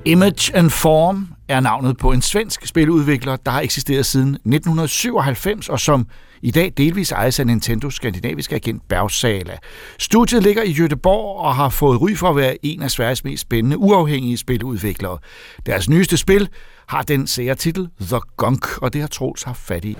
[0.05, 5.79] Image and Form er navnet på en svensk spiludvikler, der har eksisteret siden 1997, og
[5.79, 6.07] som
[6.43, 9.57] i dag delvis ejes af Nintendos skandinaviske agent Bergsala.
[9.99, 13.41] Studiet ligger i Göteborg og har fået ry for at være en af Sveriges mest
[13.41, 15.17] spændende uafhængige spiludviklere.
[15.65, 16.49] Deres nyeste spil
[16.87, 19.89] har den sære titel The Gunk, og det har Troels haft fat i.
[19.89, 19.97] It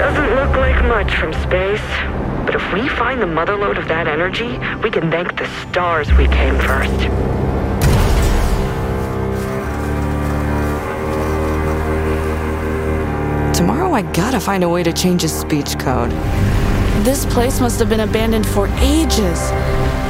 [0.00, 1.84] doesn't look like much from space,
[2.54, 6.28] but if we find the motherlode of that energy, we can thank the stars we
[6.28, 6.98] came first.
[13.58, 16.10] Tomorrow I gotta find a way to change his speech code.
[17.04, 19.50] This place must have been abandoned for ages.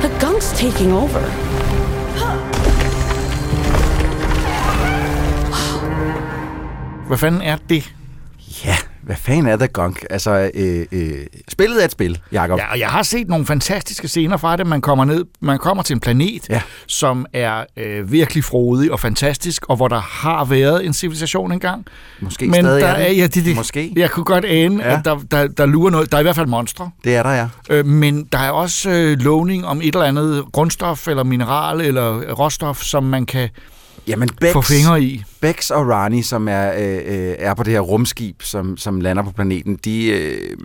[0.03, 1.20] The gunk's taking over.
[7.07, 7.92] Hvad fanden er det?
[8.64, 8.76] Ja,
[9.07, 10.05] hvad fanden er The Gunk?
[10.11, 11.12] Altså, øh, øh,
[11.48, 12.59] spillet er et spil, Jacob.
[12.59, 14.66] Ja, og jeg har set nogle fantastiske scener fra det.
[14.66, 16.62] Man kommer ned, man kommer til en planet, ja.
[16.86, 21.86] som er øh, virkelig frodig og fantastisk, og hvor der har været en civilisation engang.
[22.20, 23.09] Måske Men stadig der er det.
[23.09, 23.92] er, ja, det, det, Måske.
[23.96, 24.98] Jeg kunne godt ane, Ja.
[24.98, 26.11] at der, der, der lurer noget.
[26.12, 26.90] Der er i hvert fald monstre.
[27.05, 27.48] Det er der, ja.
[27.70, 32.32] Øh, men der er også øh, lovning om et eller andet grundstof, eller mineral, eller
[32.32, 33.48] råstof, som man kan
[34.07, 35.22] Jamen, Bex, få fingre i.
[35.45, 39.22] Bex og Rani, som er, øh, øh, er på det her rumskib, som, som lander
[39.22, 40.57] på planeten, de, øh,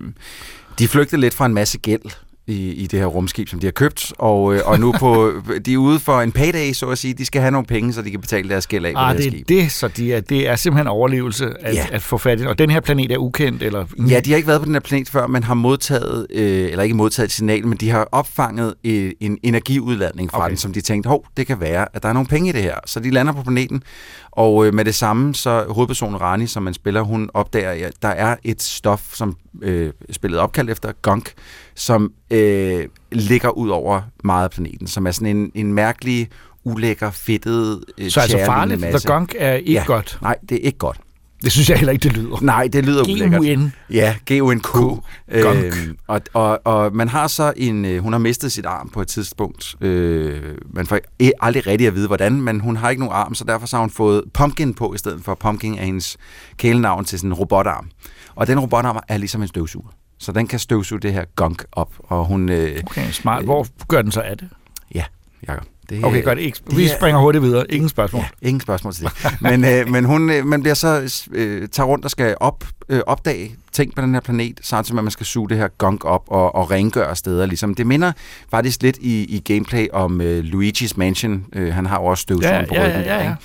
[0.79, 2.01] de flygtede lidt fra en masse gæld
[2.47, 5.31] i, i det her rumskib, som de har købt, og, øh, og nu på,
[5.65, 7.13] de er ude for en payday, så at sige.
[7.13, 9.23] De skal have nogle penge, så de kan betale deres gæld af på Ah, det
[9.23, 9.47] det skib.
[9.49, 11.85] det, så de er, det er simpelthen overlevelse at, Ja.
[11.91, 12.45] at få fat i.
[12.45, 13.85] Og den her planet er ukendt, eller...
[14.09, 16.83] Ja, de har ikke været på den her planet før, men har modtaget, øh, eller
[16.83, 20.37] ikke modtaget et signal, men de har opfanget øh, en energiudladning fra.
[20.37, 20.49] Okay.
[20.49, 22.61] den, som de tænkte, hov, det kan være, at der er nogle penge i det
[22.63, 22.75] her.
[22.85, 23.83] Så de lander på planeten,
[24.31, 28.07] og øh, med det samme, så hovedpersonen Rani, som man spiller, hun opdager, at der
[28.07, 31.33] er et stof, som øh, spillet opkaldt efter, gunk,
[31.75, 36.27] som øh, ligger ud over meget af planeten, som er sådan en, en mærkelig,
[36.63, 38.81] ulækker, fedtet, øh, Så altså farligt.
[38.81, 39.07] masse.
[39.07, 39.83] The gunk er ikke Ja.
[39.85, 40.17] godt.
[40.21, 40.97] Nej, det er ikke godt.
[41.43, 42.37] Det synes jeg heller ikke, det lyder.
[42.41, 43.41] Nej, det lyder ulækkert.
[43.41, 43.73] G-U-N.
[43.89, 44.71] Ja, G-U-N-K.
[44.71, 45.03] Gunk.
[45.27, 47.85] Øhm, og, og, og man har så en...
[47.85, 49.75] øh, Hun har mistet sit arm på et tidspunkt.
[49.81, 53.35] Øh, man får e- aldrig rigtig at vide, hvordan, men hun har ikke nogen arm,
[53.35, 56.17] så derfor så har hun fået Pumpkin på, i stedet for Pumpkin er hendes
[56.57, 57.89] kælenavn til sådan en robotarm.
[58.35, 59.87] Og den robotarm er ligesom en støvsuger.
[60.17, 62.49] Så den kan støvsuge det her gunk op, og hun...
[62.49, 63.43] Øh, Okay, smart.
[63.43, 64.49] Hvor gør den så af det?
[64.95, 65.03] Ja,
[65.47, 65.65] Jacob.
[65.89, 66.39] Det, Okay, godt.
[66.39, 67.71] Ikke, vi er- springer hurtigt videre.
[67.71, 68.21] Ingen spørgsmål.
[68.41, 69.41] Ja, ingen spørgsmål til det.
[69.41, 72.99] Men, øh, men hun, øh, man bliver så øh, tager rundt og skal op, øh,
[73.07, 76.05] opdage ting på den her planet, samtidig med, at man skal suge det her gunk
[76.05, 77.45] op og, og rengøre steder.
[77.45, 77.75] Ligesom.
[77.75, 78.11] Det minder
[78.51, 81.45] faktisk lidt i, i gameplay om øh, Luigi's Mansion.
[81.55, 83.01] Øh, han har jo også støvsugeren Ja, på ja, ryggen.
[83.01, 83.35] ja, ja, ja.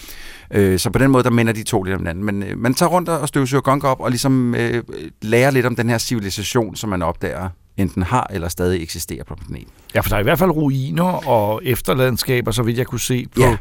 [0.50, 2.24] Øh, så på den måde, der minder de to lidt om hinanden.
[2.24, 4.82] Men øh, man tager rundt og støvsuger gunk op, og ligesom øh,
[5.22, 9.34] lærer lidt om den her civilisation, som man opdager enten har eller stadig eksisterer på
[9.46, 9.68] planeten.
[9.94, 13.26] Ja, for der er i hvert fald ruiner og efterladenskaber, så vidt jeg kunne se
[13.34, 13.56] på, Ja.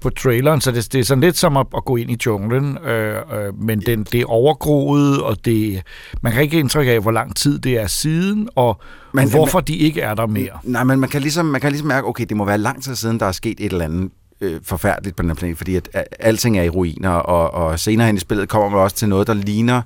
[0.00, 0.60] på traileren.
[0.60, 3.62] Så det, det er sådan lidt som at, at gå ind i junglen, øh, øh,
[3.62, 5.82] men den, det er overgroet, og det,
[6.22, 8.80] man kan ikke have indtryk af, hvor lang tid det er siden, og,
[9.12, 10.50] Men- og hvorfor men- de ikke er der mere.
[10.62, 12.96] Nej, men man kan ligesom, man kan ligesom mærke, okay, det må være lang tid
[12.96, 14.10] siden, der er sket et eller andet
[14.40, 17.80] øh, forfærdeligt på den her planet, fordi at, at alting er i ruiner, og, og
[17.80, 19.82] senere hen i spillet kommer man også til noget, der ligner øh,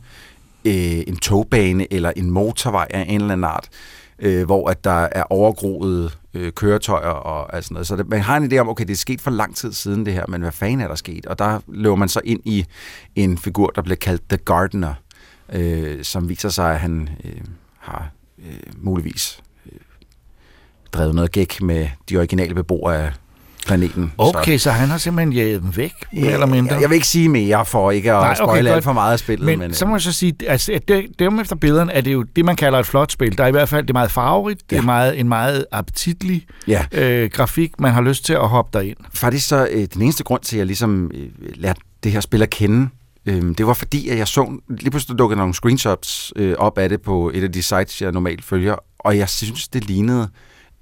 [0.65, 3.69] Øh, en togbane eller en motorvej af en eller anden art,
[4.19, 7.87] øh, hvor at der er overgroet øh, køretøjer og alt sådan noget.
[7.87, 10.07] Så det, man har en idé om, okay, det er sket for lang tid siden
[10.07, 11.27] det her, men hvad fanden er der sket?
[11.27, 12.67] Og der løber man så ind i
[13.17, 14.95] en figur, der bliver kaldt The Gardener,
[15.53, 17.41] øh, som viser sig, at han øh,
[17.79, 19.79] har øh, muligvis øh,
[20.93, 23.13] drevet noget gæk med de originale beboere af
[23.67, 24.13] planeten.
[24.19, 26.77] Okay, så, så han har simpelthen jaget dem væk, mere Ja, eller mindre?
[26.81, 29.19] Jeg vil ikke sige mere for ikke at Nej, okay, spoile alt for meget af
[29.19, 29.47] spillet.
[29.47, 32.01] Men, men øh, så må jeg så sige, altså, at det, dem efter billederne er
[32.01, 33.39] det jo det, man kalder et flot spil.
[33.39, 36.47] Der er i hvert fald det er meget farverigt, det er meget, en meget appetitlig
[36.69, 36.85] Ja.
[36.93, 38.97] øh, grafik, man har lyst til at hoppe derind.
[39.15, 42.43] faktisk så øh, den eneste grund til, at jeg ligesom øh, lærte det her spil
[42.43, 42.89] at kende,
[43.27, 46.89] øh, det var fordi, at jeg så, lige pludselig dukkede nogle screenshots øh, op af
[46.89, 50.29] det på et af de sites, jeg normalt følger, og jeg synes, det lignede øh,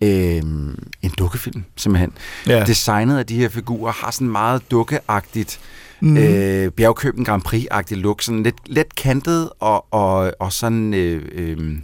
[0.00, 2.12] en dukkefilm, simpelthen.
[2.46, 2.64] Ja.
[2.64, 5.60] Designet af de her figurer har sådan meget dukkeagtigt,
[6.00, 6.16] mm.
[6.16, 11.78] øh, Bjergkøben Grand Prix-agtigt look, sådan lidt, lidt kantet, og, og, og sådan øh, øh,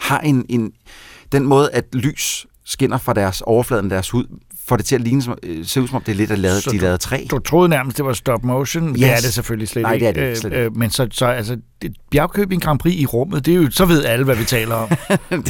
[0.00, 0.72] har en, en,
[1.32, 4.26] den måde, at lys skinner fra deres overfladen, deres hud,
[4.70, 6.42] får det til at ligne, som, øh, se ud som om det er lidt af
[6.42, 7.24] lavet, Så de lavede træ.
[7.30, 8.88] Du troede nærmest, det var stop motion.
[8.88, 8.94] Yes.
[8.98, 10.06] Det er det selvfølgelig slet Nej, ikke.
[10.06, 13.06] det er det slet Øh, øh, men så, så altså, det, Bjergkøbing Grand Prix i
[13.06, 14.88] rummet, det er jo, så ved alle, hvad vi taler om.
[15.30, 15.46] det,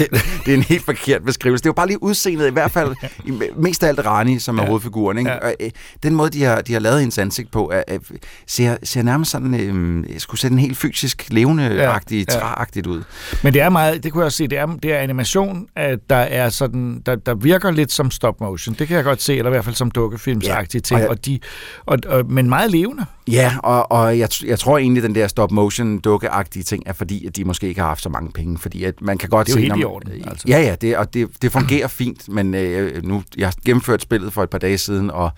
[0.46, 1.62] det er en helt forkert beskrivelse.
[1.62, 2.94] Det er jo bare lige udseendet, i hvert fald
[3.26, 4.68] i- mest af alt Rani, som er Ja.
[4.68, 5.18] hovedfiguren.
[5.18, 5.30] Ikke?
[5.30, 5.36] Ja.
[5.38, 5.70] Og, øh,
[6.02, 7.98] den måde, de har, de har lavet hendes ansigt på, er, er,
[8.46, 12.38] ser, ser nærmest sådan, øh, jeg skulle sætte en helt fysisk, levende-agtig, ja.
[12.38, 13.02] træagtigt ud.
[13.42, 15.98] Men det er meget, det kunne jeg også se, det er, det er animation, at
[16.10, 18.76] der er sådan, der, der virker lidt som stop motion.
[18.78, 20.96] Det kan jeg godt se, eller i hvert fald som dukkefilmsagtige ting.
[20.96, 21.38] og jeg- Og de,
[21.86, 23.04] og, og, men meget levende.
[23.28, 27.36] Ja, og, og jeg, jeg tror egentlig, den der stop-motion dukkeagtige ting er fordi, at
[27.36, 28.58] de måske ikke har haft så mange penge.
[28.58, 29.60] Fordi at man kan godt Det er jo se...
[29.60, 30.44] helt når i man- orden, altså.
[30.48, 34.32] Ja, ja, det, og det, det fungerer fint, men øh, nu, jeg har gennemført spillet
[34.32, 35.30] for et par dage siden, og,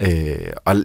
[0.00, 0.76] øh, og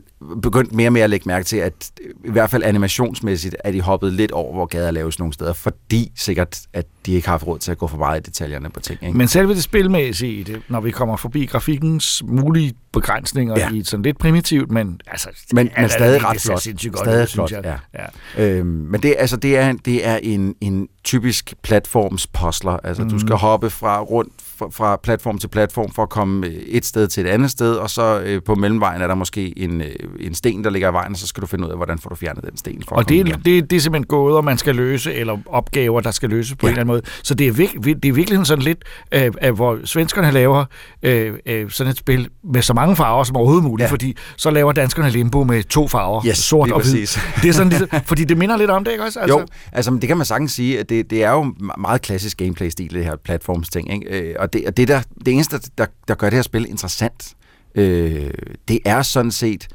[0.41, 3.72] begyndt mere og mere at lægge mærke til, at øh, i hvert fald animationsmæssigt er
[3.72, 7.34] de hoppet lidt over, hvor gader laves nogle steder, fordi sikkert, at de ikke har
[7.34, 8.99] haft råd til at gå for meget i detaljerne på ting.
[9.03, 9.18] Ikke?
[9.18, 13.70] Men selve det spilmæssige det, når vi kommer forbi grafikkens mulige begrænsninger Ja.
[13.74, 15.30] i et sådan lidt primitivt, men altså...
[15.54, 16.66] men, men stadig ret flot.
[16.91, 17.80] godt Stadig flot, synes jeg.
[17.93, 18.02] ja.
[18.43, 18.50] ja.
[18.58, 22.78] Øhm, men det, altså, det er, det er en, en typisk platformspuzzler.
[22.84, 23.10] Altså, mm.
[23.10, 23.20] du Mhm.
[23.20, 27.08] skal hoppe fra rundt fra, fra platform til platform for at komme øh, et sted
[27.08, 29.88] til et andet sted, og så øh, på mellemvejen er der måske en, øh,
[30.20, 32.10] en sten, der ligger i vejen, og så skal du finde ud af, hvordan får
[32.10, 32.84] du fjernet den sten.
[32.88, 35.38] For at Og komme det, er- det, det er simpelthen gåder, man skal løse, eller
[35.46, 36.68] opgaver, der skal løses på ja.
[36.68, 37.02] en eller anden måde.
[37.24, 40.66] Så det er, virke, det er virkelig sådan lidt, øh, hvor svenskerne laver
[41.04, 43.92] øh, øh, sådan et spil med så mange farver som overhovedet muligt, Ja.
[43.92, 47.08] fordi så laver danskerne limbo med to farver, Yes, sort og hvid.
[47.42, 49.20] Det er sådan lidt, fordi det minder lidt om det, ikke også?
[49.20, 52.02] Altså, jo, altså det kan man sagtens sige, at det, det er jo me- meget
[52.02, 53.94] klassisk gameplay-stil, det her platformsting.
[53.94, 54.20] Ikke?
[54.30, 57.34] Øh, Og, det, og det, der, det eneste, der, der gør det her spil interessant,
[57.76, 58.30] øh,
[58.68, 59.68] det er sådan set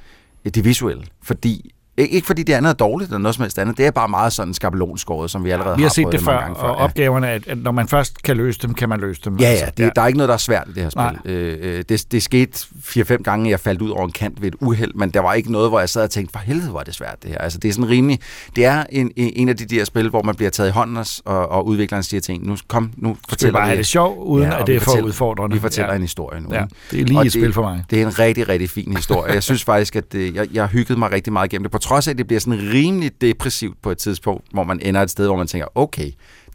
[0.55, 1.05] det visuelle.
[1.23, 1.71] Fordi,
[2.09, 4.33] ikke, fordi det andet er dårligt eller noget som helst andet, det er bare meget
[4.33, 6.85] sådan skabelonskåret, som vi allerede Vi har set prøvet det før, gange og Ja.
[6.85, 9.37] opgaverne, at, at når man først kan løse dem, kan man løse dem.
[9.37, 9.65] Ja, altså.
[9.79, 11.33] ja, det, der er ikke noget, der er svært i det her spil.
[11.33, 12.53] Øh, øh, det, det skete
[12.85, 15.35] 4-5 gange, at jeg faldt ud over en kant ved et uheld, men der var
[15.35, 17.39] ikke noget, hvor jeg sad og tænkte, for helvede, hvor er det svært det her.
[17.39, 18.19] Altså, det er sådan rimelig...
[18.57, 21.49] Det er en, en af de der spil, hvor man bliver taget i hånden, og,
[21.49, 23.69] og udvikleren siger til en, nu kom, nu fortæller bare vi...
[23.69, 25.55] have det sjovt, uden at og det er for udfordrende.
[25.55, 25.97] Vi fortæller Ja.
[25.97, 26.49] en historie nu.
[26.53, 27.85] Ja, det er lige Og et spil for mig.
[27.91, 29.33] Det er en rigtig, rigtig fin historie.
[29.33, 31.79] Jeg synes faktisk, at det, jeg, jeg har hygget mig rigtig meget igennem det, på
[31.91, 35.11] trods af, at det bliver sådan rimelig depressivt på et tidspunkt, hvor man ender et
[35.11, 36.11] sted, hvor man tænker, okay,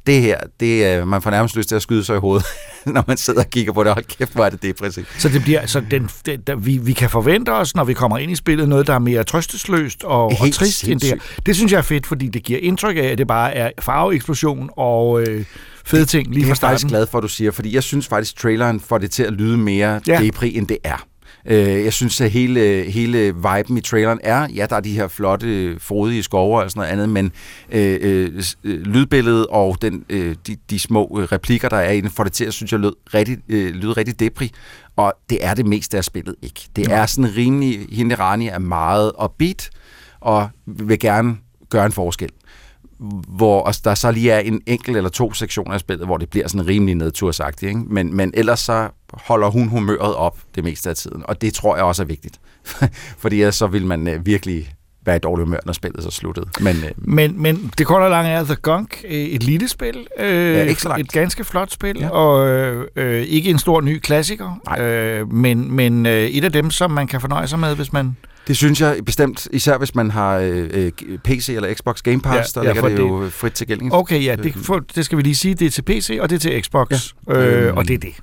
[0.08, 2.46] det her, det, er- man får nærmest lyst til at skyde sig i hovedet,
[2.86, 3.94] når man sidder og kigger på det.
[3.94, 5.08] Hold kæft, hvor er det depressivt.
[5.18, 8.18] Så det bliver, så den, den, der, vi, vi kan forvente os, når vi kommer
[8.18, 11.18] ind i spillet, noget, der er mere trøstesløst og, og trist end det her.
[11.46, 14.70] Det synes jeg er fedt, fordi det giver indtryk af, at det bare er farveeksplosion
[14.78, 15.46] og øh,
[15.86, 16.74] fede ting lige det er fra jeg starten.
[16.74, 19.34] faktisk glad for, at du siger, fordi jeg synes faktisk, traileren får det til at
[19.34, 20.20] lyde mere ja.
[20.22, 21.06] depri, end det er.
[21.46, 25.08] Øh, Jeg synes, at hele, hele viben i traileren er, ja, der er de her
[25.08, 27.32] flotte, frodige skove og sådan noget andet, men
[27.72, 32.02] øh, øh, øh, lydbilledet og den, øh, de, de små øh, replikker, der er i
[32.02, 34.52] den, får det til synes jeg, lyde rigtig, øh, lyde rigtig depri.
[34.96, 36.62] Og det er det meste af spillet ikke.
[36.76, 39.70] Det er sådan rimelig, hende Rani er meget upbeat,
[40.20, 41.38] og vil gerne
[41.70, 42.30] gøre en forskel
[43.28, 46.30] hvor og der så lige er en enkelt eller to sektioner af spillet, hvor det
[46.30, 47.70] bliver sådan rimelig nedtursagtigt.
[47.70, 47.80] Ikke?
[47.80, 51.76] Men, men ellers så holder hun humøret op det meste af tiden, og det tror
[51.76, 52.40] jeg også er vigtigt.
[53.24, 54.74] Fordi ellers så vil man øh, virkelig
[55.06, 56.46] være i dårlig humør, når spillet så sluttede.
[56.60, 60.08] Men øh, Men, men det korte og lange er The Gunk, øh, et lille spil.
[60.20, 61.06] Øh, Ja, ikke så langt.
[61.06, 62.10] Et ganske flot spil, Ja.
[62.10, 66.72] og øh, øh, ikke en stor ny klassiker, øh, men, men øh, et af dem,
[66.72, 68.18] som man kan fornøje sig med, hvis man...
[68.48, 70.92] det synes jeg bestemt, især hvis man har øh, øh,
[71.24, 73.96] PC eller Xbox Game Pass, Ja, der ja, ligger det, det- jo frit tilgængeligt.
[73.96, 76.36] Okay, ja, det, for, det skal vi lige sige, det er til PC, og det
[76.36, 77.34] er til Xbox, ja.
[77.38, 78.14] øh, Øhm, og det er det.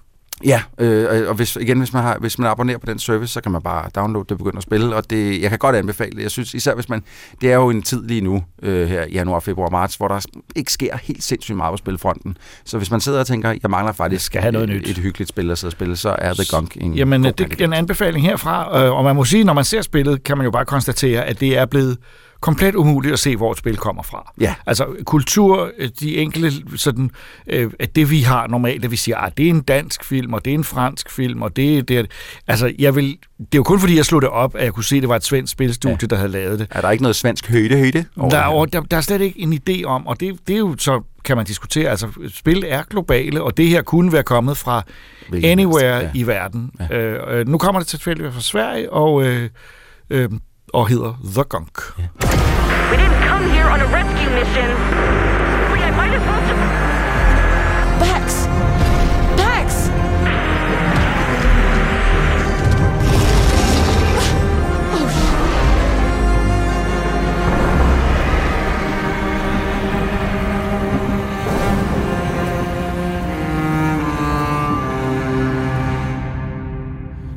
[0.44, 3.40] Ja, øh, og hvis, igen, hvis man, har, hvis man abonnerer på den service, så
[3.40, 6.10] kan man bare downloade det og begynde at spille, og det, jeg kan godt anbefale
[6.10, 6.22] det.
[6.22, 7.02] Jeg synes især, hvis man,
[7.40, 10.26] det er jo en tid lige nu, øh, her i januar, februar, marts, hvor der
[10.56, 12.36] ikke sker helt sindssygt meget på spilfronten.
[12.64, 14.88] Så hvis man sidder og tænker, jeg mangler faktisk skal have noget et, nyt.
[14.88, 17.60] et hyggeligt spil at sidde og spille, så er The Gunk en Jamen, god det
[17.60, 20.44] er en anbefaling herfra, øh, og man må sige, når man ser spillet, kan man
[20.44, 21.98] jo bare konstatere, at det er blevet
[22.42, 24.32] komplet umuligt at se, hvor et spil kommer fra.
[24.40, 24.54] Ja.
[24.66, 27.10] Altså kultur, øh, de enkelte, sådan,
[27.46, 30.32] øh, at det vi har normalt, at vi siger, at det er en dansk film,
[30.32, 32.10] og det er en fransk film, og det er det.
[32.48, 33.06] Altså, jeg vil,
[33.38, 35.08] det er jo kun fordi, jeg slog det op, at jeg kunne se, at det
[35.08, 36.06] var et svensk spilstudie, ja.
[36.06, 36.66] der havde lavet det.
[36.70, 38.04] Er der ikke noget svensk højde højde?
[38.30, 40.76] Der, er, der, der er slet ikke en idé om, og det, det er jo
[40.78, 44.82] så, kan man diskutere, altså spil er globale, og det her kunne være kommet fra
[45.44, 46.10] anywhere ja.
[46.14, 46.70] i verden.
[46.90, 46.98] Ja.
[46.98, 49.50] Øh, nu kommer det tilfældigvis fra Sverige, og, øh,
[50.10, 50.28] øh,
[50.72, 51.76] og hedder The Gunk.
[51.98, 52.08] Yeah.
[52.90, 54.68] We didn't come here on a rescue mission.
[55.72, 56.61] We had might as well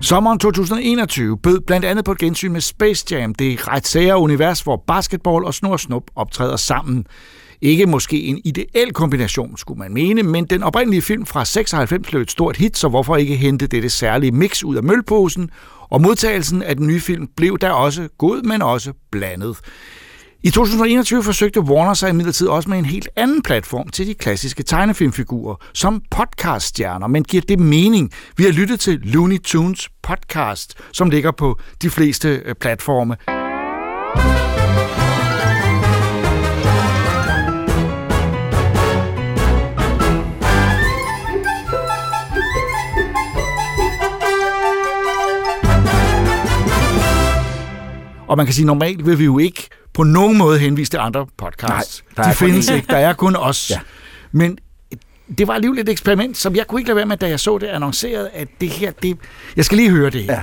[0.06, 4.62] Sommeren 2021 bød blandt andet på et gensyn med Space Jam, det ret sære univers,
[4.62, 7.06] hvor basketball og snor snup optræder sammen.
[7.62, 12.22] Ikke måske en ideel kombination, skulle man mene, men den oprindelige film fra 96 blev
[12.22, 15.50] et stort hit, så hvorfor ikke hente dette særlige mix ud af mølposen?
[15.90, 19.58] Og modtagelsen af den nye film blev der også god, men også blandet.
[20.44, 24.64] I 2021 forsøgte Warner sig imidlertid også med en helt anden platform til de klassiske
[24.64, 27.08] tegnefilmfigurer, som podcaststjerner.
[27.08, 28.12] Men giver det mening?
[28.38, 33.18] Vi har lyttet til Looney Tunes podcast, som ligger på de fleste øh, platforme.
[48.28, 51.26] Og man kan sige, normalt vil vi jo ikke på nogen måde henvise til andre
[51.38, 52.04] podcasts.
[52.18, 52.88] Nej, der De findes ikke.
[52.90, 53.70] Der er kun os.
[53.70, 53.80] Ja.
[54.32, 54.58] Men
[55.38, 57.58] det var alligevel et eksperiment, som jeg kunne ikke lade være med, da jeg så
[57.58, 59.18] det annonceret, at det her, det,
[59.56, 60.34] jeg skal lige høre det her.
[60.34, 60.42] Ja.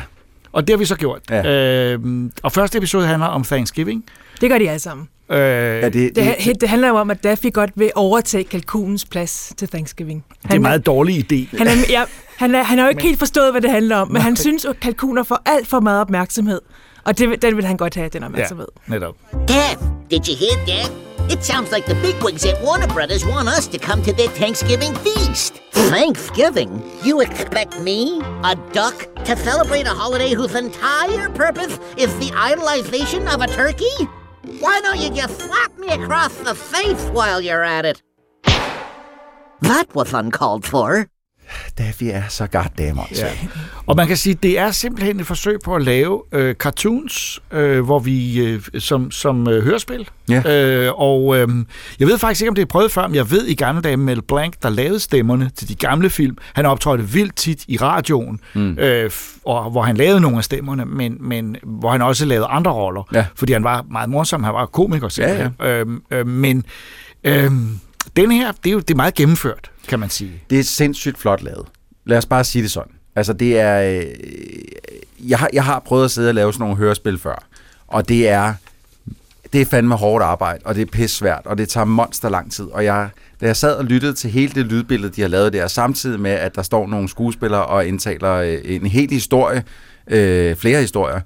[0.53, 1.21] Og det har vi så gjort.
[1.31, 1.93] Ja.
[1.93, 4.05] Øhm, og første episode handler om Thanksgiving.
[4.41, 5.09] Det gør de alle sammen.
[5.31, 9.05] Øh, Ja, det, Det, det, det handler jo om, at Daffy godt vil overtage kalkunens
[9.05, 10.25] plads til Thanksgiving.
[10.43, 11.59] det er en meget dårlig idé.
[11.59, 12.03] Han er, ja,
[12.37, 14.65] han, er, han har jo ikke helt forstået, hvad det handler om, men han synes,
[14.65, 16.61] at kalkuner får alt for meget opmærksomhed.
[17.05, 18.67] Og det, den vil han godt have, den opmærksomhed.
[18.89, 19.15] Ja, netop.
[19.47, 19.79] Dad,
[20.09, 20.91] did you hear that?
[21.31, 24.95] It sounds like the bigwigs at Warner Brothers want us to come to their Thanksgiving
[24.97, 25.55] feast.
[25.73, 26.83] Thanksgiving?
[27.03, 33.33] You expect me, a duck, to celebrate a holiday whose entire purpose is the idolization
[33.33, 34.05] of a turkey?
[34.61, 38.03] Why don't you just slap me across the face while you're at it?
[39.63, 41.09] That was uncalled for.
[41.79, 43.27] Daffy er så goddamn Ja.
[43.87, 47.85] Og man kan sige, det er simpelthen et forsøg på at lave øh, cartoons, øh,
[47.85, 50.09] hvor vi øh, som, som øh, hørespil.
[50.29, 50.43] Ja.
[50.87, 51.49] Øh, og øh,
[52.01, 53.97] jeg ved faktisk ikke, om det er prøvet før, men jeg ved i gamle dage
[53.97, 56.37] Mel Blanc, der lavede stemmerne til de gamle film.
[56.55, 58.79] Han optrådte vildt tit i radioen, mm.
[58.79, 59.11] øh,
[59.45, 63.03] og, hvor han lavede nogle af stemmerne, men, men hvor han også lavede andre roller.
[63.15, 63.27] Ja.
[63.35, 65.29] Fordi han var meget morsom, han var komiker selv.
[65.29, 65.81] Ja, ja.
[65.81, 66.65] Øh, øh, men
[67.25, 67.51] øh,
[68.17, 70.33] den her, det er jo det er meget gennemført, kan man sige.
[70.51, 71.67] Det er sindssygt flot lavet.
[72.05, 72.93] Lad os bare sige det sådan.
[73.17, 74.01] Altså, det er...
[74.01, 74.07] Øh,
[75.19, 77.45] jeg, har, jeg har prøvet at sidde og lave sådan nogle hørespil før,
[77.89, 78.55] og det er...
[79.53, 82.53] Det er fandme hårdt arbejde, og det er pisse svært, og det tager monster lang
[82.53, 82.65] tid.
[82.65, 83.09] Og jeg,
[83.41, 86.31] da jeg sad og lyttede til hele det lydbillede, de har lavet der, samtidig med,
[86.31, 89.65] at der står nogle skuespillere og indtaler øh, en hel historie,
[90.07, 91.21] øh, flere historier,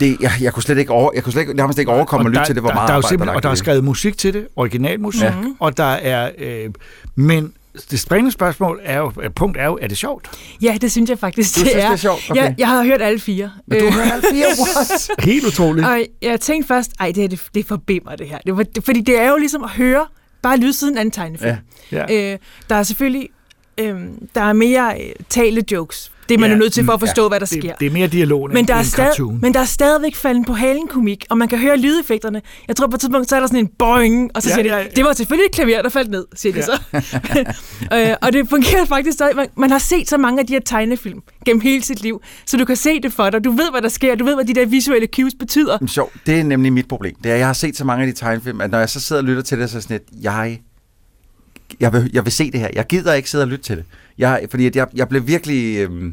[0.00, 2.30] det, jeg, jeg kunne slet ikke over, jeg kunne slet ikke, nærmest ikke overkomme at
[2.30, 3.54] lytte der, til det, hvor der, meget der er jo arbejde, simpelthen, Og der er
[3.54, 5.32] skrevet musik til det, originalmusik, Ja.
[5.60, 6.30] og der er...
[6.38, 6.70] Øh,
[7.14, 7.52] men
[7.90, 10.30] det springende spørgsmål er jo, øh, punkt er jo, er det sjovt?
[10.62, 11.86] Ja, det synes jeg faktisk, Du det synes, er.
[11.88, 12.30] det er sjovt?
[12.30, 12.42] Okay.
[12.42, 13.50] Jeg, jeg har hørt alle fire.
[13.66, 14.46] Men du har hørt alle fire?
[14.60, 15.10] What?
[15.24, 15.86] Helt utroligt.
[15.86, 18.38] Og jeg tænkte først, ej, det, er, det, det forbimmer det her.
[18.46, 20.06] Det var, det, fordi det er jo ligesom at høre
[20.42, 21.56] bare lydsiden af en tegnefilm.
[21.92, 22.04] Ja.
[22.08, 22.32] Ja.
[22.32, 22.38] Øh,
[22.70, 23.28] der er selvfølgelig
[23.78, 23.94] øh,
[24.34, 26.10] der er mere øh, tale jokes.
[26.28, 27.28] Det er man Ja, jo nødt til for at mm, forstå, ja.
[27.28, 27.74] hvad der Det- sker.
[27.74, 29.38] det er mere dialogen men end der, er en stad, cartoon.
[29.42, 32.42] men der er stadigvæk falden på halen komik, og man kan høre lydeffekterne.
[32.68, 34.76] Jeg tror på et tidspunkt, så er der sådan en boing, og så Ja, siger
[34.78, 36.64] ja, de, det var selvfølgelig et klaver, der faldt ned, siger de Ja.
[36.64, 36.80] så.
[38.10, 39.36] øh, og det fungerer faktisk stadig.
[39.36, 42.56] Man, man har set så mange af de her tegnefilm gennem hele sit liv, så
[42.56, 43.44] du kan se det for dig.
[43.44, 44.14] Du ved, hvad der sker.
[44.14, 45.76] Du ved, hvad de der visuelle cues betyder.
[45.80, 47.14] Men sjov, det er nemlig mit problem.
[47.24, 49.22] Det er, jeg har set så mange af de tegnefilm, at når jeg så sidder
[49.22, 50.60] og lytter til det, så er sådan et, jeg,
[51.80, 52.68] jeg, vil, jeg vil se det her.
[52.74, 53.84] Jeg gider ikke sidde og lytte til det.
[54.18, 55.78] Jeg, fordi jeg, jeg blev virkelig...
[55.78, 56.12] Øh,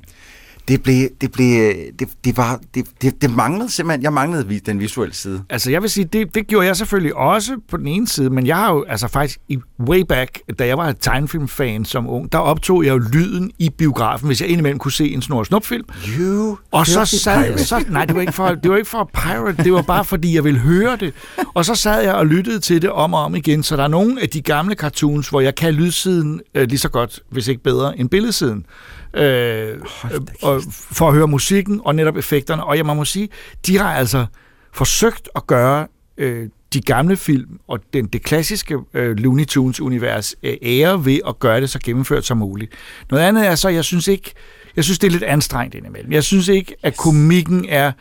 [0.67, 4.79] det blev, det blev, det, det var, det, det, det manglede simpelthen, jeg manglede den
[4.79, 5.43] visuelle side.
[5.49, 8.47] Altså, jeg vil sige, det, det gjorde jeg selvfølgelig også på den ene side, men
[8.47, 12.31] jeg har jo altså faktisk i way back, da jeg var et tegnefilmfan som ung,
[12.31, 15.85] der optog jeg jo lyden i biografen, hvis jeg indimellem kunne se en snor snupfilm.
[16.19, 19.63] You Og så sad så, nej, det var, ikke for, det var ikke for pirate,
[19.63, 21.13] det var bare fordi, jeg ville høre det.
[21.53, 23.87] Og så sad jeg og lyttede til det om og om igen, så der er
[23.87, 27.63] nogle af de gamle cartoons, hvor jeg kan lydsiden øh, lige så godt, hvis ikke
[27.63, 28.65] bedre, end billedsiden.
[29.13, 29.77] Øh,
[30.41, 32.63] og for at høre musikken og netop effekterne.
[32.63, 33.29] Og jeg må sige,
[33.65, 34.25] de har altså
[34.73, 35.87] forsøgt at gøre
[36.17, 41.39] øh, de gamle film og den, det klassiske øh, Looney Tunes-univers øh, ære ved at
[41.39, 42.71] gøre det så gennemført som muligt.
[43.11, 44.33] Noget andet er så, jeg synes ikke,
[44.75, 46.11] jeg synes, det er lidt anstrengt indimellem.
[46.11, 47.91] Jeg synes ikke, at komikken er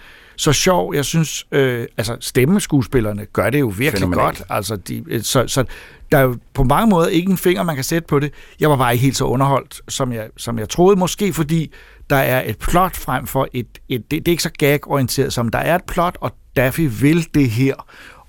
[0.41, 0.95] så sjov.
[0.95, 4.39] Jeg synes, øh, altså stemmeskuespillerne gør det jo virkelig Fænomenalt.
[4.39, 4.43] godt.
[4.51, 5.65] Altså, de, øh, så, så
[6.13, 8.33] der er jo på mange måder ikke en finger, man kan sætte på det.
[8.61, 10.97] Jeg var bare ikke helt så underholdt, som jeg, som jeg troede.
[10.99, 11.73] Måske fordi
[12.11, 13.67] der er et plot frem for et...
[13.89, 17.27] et det, det er ikke så gag-orienteret som, der er et plot, og Daffy vil
[17.35, 17.75] det her.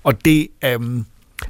[0.04, 0.48] Og det...
[0.64, 1.04] Øhm,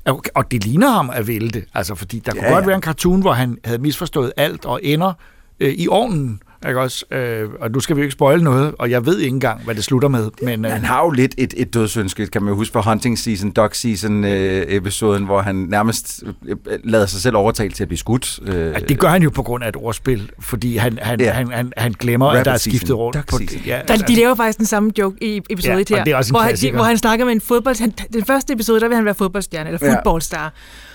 [0.04, 1.64] og- det ligner ham at det.
[1.74, 2.66] Altså, fordi der kunne Ja, godt ja.
[2.66, 5.12] være en cartoon, hvor han havde misforstået alt og ender
[5.60, 6.40] øh, i ovnen.
[6.68, 7.04] Ikke også?
[7.10, 9.74] Øh, og nu skal vi jo ikke spoile noget, og jeg ved ikke engang, hvad
[9.74, 10.30] det slutter med.
[10.42, 13.18] Men, øh, Han har jo lidt et, et dødsønske, kan man jo huske fra Hunting
[13.18, 14.84] Season, Dog Season øh,
[15.24, 18.40] hvor han nærmest øh, lader sig selv overtale til at blive skudt.
[18.46, 21.30] Øh, Ja, det gør han jo på grund af et ordspil, fordi han, han, Ja.
[21.30, 23.16] han, han, han glemmer, at Rabbit der er season, skiftet rundt.
[23.16, 23.60] duck På, season.
[23.66, 26.40] ja, Der, de laver faktisk den samme joke i episode Ja, 1 her, er hvor,
[26.40, 27.80] han, hvor han snakker med en fodbold...
[27.80, 29.96] Han, den første episode, der vil han være fodboldstjerne, eller Ja.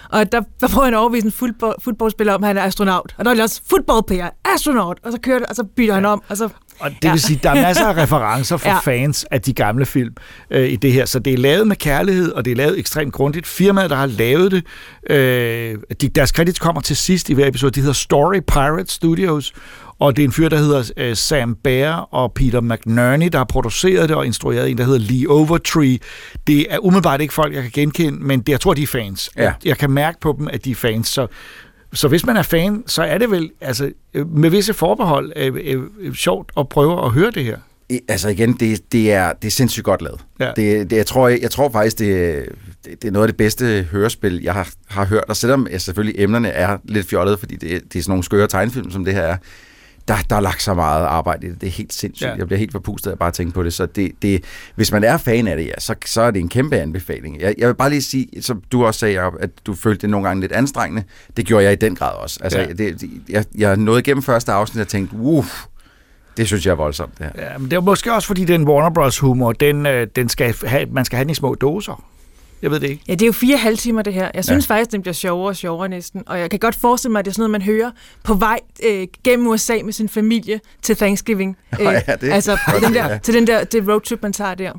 [0.09, 3.15] Og der, der får han overvist en fodbold, fodboldspiller om, at han er astronaut.
[3.17, 4.99] Og der er det også fodboldplayer, astronaut.
[5.03, 6.21] Og så kører det, og så bytter han om.
[6.29, 6.49] Og så,
[6.79, 8.73] Og det vil sige, der er masser af referencer for Ja.
[8.73, 8.79] ja.
[8.79, 10.13] fans af de gamle film
[10.51, 11.05] øh, i det her.
[11.05, 13.47] Så det er lavet med kærlighed, og det er lavet ekstremt grundigt.
[13.47, 14.63] Firmaet, der har lavet det,
[15.09, 17.71] øh, de, deres credits kommer til sidst i hver episode.
[17.71, 19.53] De hedder Story Pirate Studios,
[19.99, 23.45] og det er en fyr, der hedder øh, Sam Baer og Peter McNerney, der har
[23.45, 25.99] produceret det og instrueret en, der hedder Lee Overtree.
[26.47, 29.29] Det er umiddelbart ikke folk, jeg kan genkende, men det, jeg tror, de er fans.
[29.37, 29.53] Ja.
[29.65, 31.07] Jeg kan mærke på dem, at de er fans.
[31.07, 31.27] Så
[31.97, 35.55] så hvis man er fan, så er det vel altså, øh, med visse forbehold øh,
[35.63, 37.57] øh, øh, sjovt at prøve at høre det her.
[37.89, 40.21] I- Altså igen, det, det, er, det er sindssygt godt lavet.
[40.39, 40.51] Ja.
[40.55, 42.45] Det, det, jeg, tror, jeg, jeg tror faktisk, det,
[42.85, 45.23] det, det er noget af det bedste hørespil, jeg har, har hørt.
[45.27, 48.47] Og selvom jeg selvfølgelig emnerne er lidt fjollede, fordi det, det er sådan nogle skøre
[48.47, 49.37] tegnefilm, som det her er,
[50.07, 51.61] der, der er lagt så meget arbejde i det.
[51.61, 52.27] Det er helt sindssygt.
[52.27, 52.31] Ja.
[52.31, 52.37] Ja.
[52.37, 53.73] Jeg bliver helt forpustet af at bare tænke på det.
[53.73, 54.43] Så det, det,
[54.75, 57.41] hvis man er fan af det, ja, så, så er det en kæmpe anbefaling.
[57.41, 60.09] Jeg, jeg vil bare lige sige, som du også sagde, Jacob, at du følte det
[60.09, 61.03] nogle gange lidt anstrengende.
[61.37, 62.39] Det gjorde jeg i den grad også.
[62.43, 62.67] Altså, ja.
[62.67, 62.73] Ja.
[62.73, 65.65] det, jeg, jeg nåede igennem første afsnit og tænkte, uff,
[66.37, 67.51] det synes jeg er voldsomt, det her.
[67.51, 69.19] Ja, men det er måske også, fordi den Warner Bros.
[69.19, 72.03] humor, den, øh, den skal have, man skal have den i små doser.
[72.61, 73.03] Jeg ved det ikke.
[73.07, 74.31] ja, det er jo fire halve timer, det her.
[74.33, 74.73] Jeg synes Ja.
[74.75, 76.23] faktisk, den bliver sjovere og sjovere næsten.
[76.25, 77.91] Og jeg kan godt forestille mig, at det er sådan noget, man hører
[78.23, 81.57] på vej øh, gennem USA med sin familie til Thanksgiving.
[81.79, 84.71] Øh, ja, det altså den der, til den der det roadtrip, man tager der.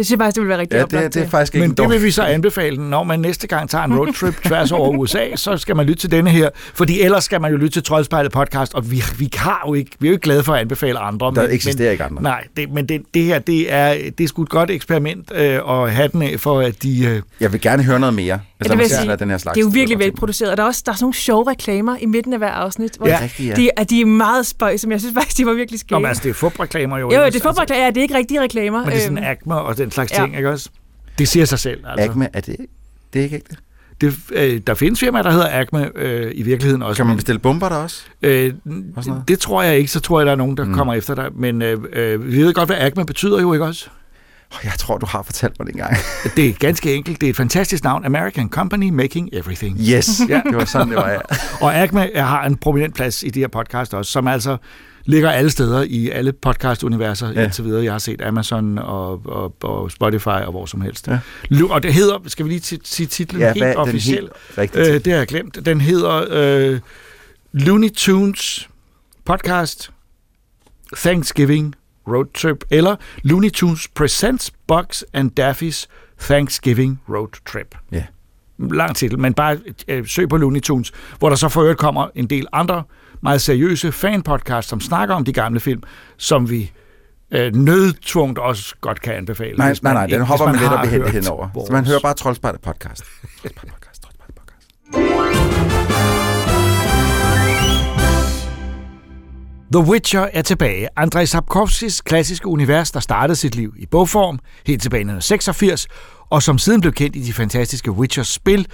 [0.00, 1.62] Det synes jeg faktisk, det vil være rigtig Ja, oplagt det, det er faktisk ikke
[1.62, 4.72] Men en det vil vi så anbefale, når man næste gang tager en roadtrip tværs
[4.72, 7.70] over USA, så skal man lytte til denne her, fordi ellers skal man jo lytte
[7.76, 10.52] til Troldspejlet podcast, og vi, vi har jo ikke, vi er jo ikke glade for
[10.54, 11.32] at anbefale andre.
[11.34, 12.22] Der eksisterer ikke andre.
[12.22, 15.54] Nej, det, men det, det her, det er, det er sgu et godt eksperiment øh,
[15.82, 17.04] at have den af, for at de...
[17.04, 19.30] Øh, Jeg vil gerne høre noget mere, hvis Ja, der det, måske sige, er den
[19.30, 19.54] her slags.
[19.54, 21.96] det er jo virkelig velproduceret, og der er også der er sådan nogle sjove reklamer
[22.00, 23.16] i midten af hver afsnit, hvor Ja.
[23.16, 23.54] de, Rigtigt, ja.
[23.54, 25.96] de, er, de er meget spøjs, som jeg synes faktisk, de var virkelig skæve.
[25.96, 27.12] Nå, men altså, det er fodreklamer jo.
[27.12, 28.78] jo, det er fodboldreklamer, ja, det er ikke rigtige reklamer.
[28.78, 30.16] Men det er sådan Øhm, Acme og den slags ja.
[30.22, 30.68] ting, ikke også?
[31.18, 31.80] Det siger sig selv.
[31.86, 32.10] Altså.
[32.10, 32.56] Acme, er det,
[33.12, 33.56] det er ikke ægte?
[34.00, 36.96] Det, øh, der findes firmaer, der hedder Acme øh, i virkeligheden også.
[37.02, 38.02] Kan man bestille bomber der også?
[38.22, 38.52] Øh,
[38.96, 39.90] Og det tror jeg ikke.
[39.90, 40.70] Så tror jeg, der er nogen, der Mm.
[40.70, 40.76] mm.
[40.76, 41.28] kommer efter dig.
[41.34, 43.86] Men øh, øh, vi ved godt, hvad Acme betyder jo, ikke også?
[44.64, 45.96] Jeg tror, du har fortalt mig det engang.
[46.36, 47.20] Det er ganske enkelt.
[47.20, 48.04] Det er et fantastisk navn.
[48.04, 49.78] American Company Making Everything.
[49.80, 50.42] Yes, Ja.
[50.46, 51.18] det var sådan, det var, ja.
[51.60, 54.56] Og Acme har en prominent plads i de her podcast også, som altså
[55.04, 57.44] ligger alle steder i alle podcast-universer Ja.
[57.44, 57.84] indtil videre.
[57.84, 61.08] Jeg har set Amazon og, og, og Spotify og hvor som helst.
[61.08, 61.18] Ja.
[61.70, 64.30] Og det hedder, skal vi lige sige titlen Ja, hvad helt den officielt?
[64.56, 65.66] helt Øh, det har jeg glemt.
[65.66, 66.80] Den hedder øh,
[67.52, 68.68] Looney Tunes
[69.24, 69.90] Podcast
[70.96, 71.74] Thanksgiving
[72.08, 75.86] Road Trip, eller Looney Tunes Presents Bugs and Daffy's
[76.20, 77.74] Thanksgiving Road Trip.
[77.92, 78.04] Ja.
[78.58, 82.08] Lang titel, men bare øh, søg på Looney Tunes, hvor der så for øvrigt kommer
[82.14, 82.82] en del andre
[83.22, 85.82] meget seriøse fanpodcasts, som snakker om de gamle film,
[86.16, 86.70] som vi
[87.30, 89.56] øh, nødtvungt også godt kan anbefale.
[89.56, 91.46] Nej, nej, man nej, ikke- den hopper man man lidt i hørt henover.
[91.48, 93.02] Så vores- man hører bare Troldspejlet podcast.
[93.42, 95.70] Troldspejlet podcast, Troldspejlet podcast.
[99.72, 100.88] The Witcher er tilbage.
[100.96, 105.86] Andrzej Sapkowskis klassiske univers, der startede sit liv i bogform helt tilbage i 1986,
[106.30, 108.66] og som siden blev kendt i de fantastiske Witcher-spil,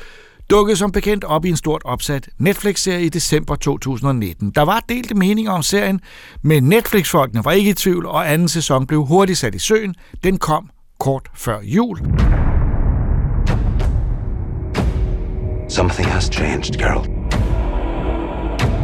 [0.51, 4.51] dukkede som bekendt op i en stort opsat Netflix-serie i december 2019.
[4.51, 6.01] Der var delte meninger om serien,
[6.43, 9.95] men Netflix-folkene var ikke i tvivl, og anden sæson blev hurtigt sat i søen.
[10.25, 10.71] Den kom
[11.01, 11.99] kort før jul.
[15.69, 17.05] Something has changed, Carol.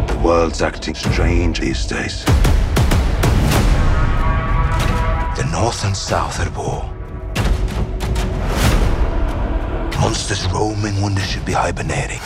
[0.08, 2.24] The world's acting strange these days.
[5.36, 6.91] The North and South at war.
[10.03, 12.20] Monsters roaming when they should be hibernating.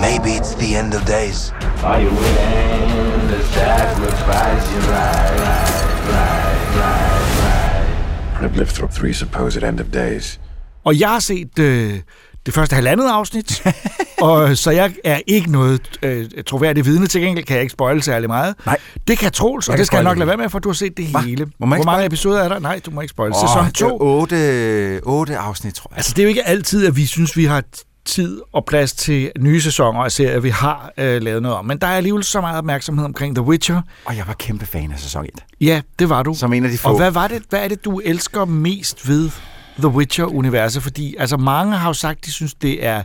[0.00, 1.52] Maybe it's the end of days.
[1.82, 7.24] Are you willing to sacrifice your right, right, right, right,
[8.36, 8.44] right?
[8.44, 10.38] I've lived through three supposed end of days.
[10.84, 12.00] Og jeg har set øh,
[12.46, 13.62] det første halvandet afsnit,
[14.20, 17.06] og så jeg er ikke noget øh, troværdigt vidne.
[17.06, 18.54] Til gengæld kan jeg ikke spoile særlig meget.
[18.66, 18.78] Nej.
[19.08, 20.96] Det kan Troels, og det skal jeg nok lade være med, for du har set
[20.96, 21.18] det Hva?
[21.18, 21.46] hele.
[21.58, 22.58] Må man Hvor mange episoder er der?
[22.58, 23.34] Nej, du må ikke spoile.
[23.34, 23.98] Åh, Sæson det er 2.
[24.00, 25.96] Otte, otte afsnit, tror jeg.
[25.96, 27.62] Altså, det er jo ikke altid, at vi synes, vi har
[28.04, 31.64] tid og plads til nye sæsoner af serier, vi har øh, lavet noget om.
[31.64, 33.82] Men der er alligevel så meget opmærksomhed omkring The Witcher.
[34.04, 35.30] Og jeg var kæmpe fan af sæson 1.
[35.60, 36.34] Ja, det var du.
[36.34, 36.88] Som en af de få.
[36.88, 39.30] Og hvad, var det, hvad er det, du elsker mest ved
[39.78, 40.82] The Witcher-universet?
[40.82, 43.02] Fordi altså, mange har jo sagt, de synes, det er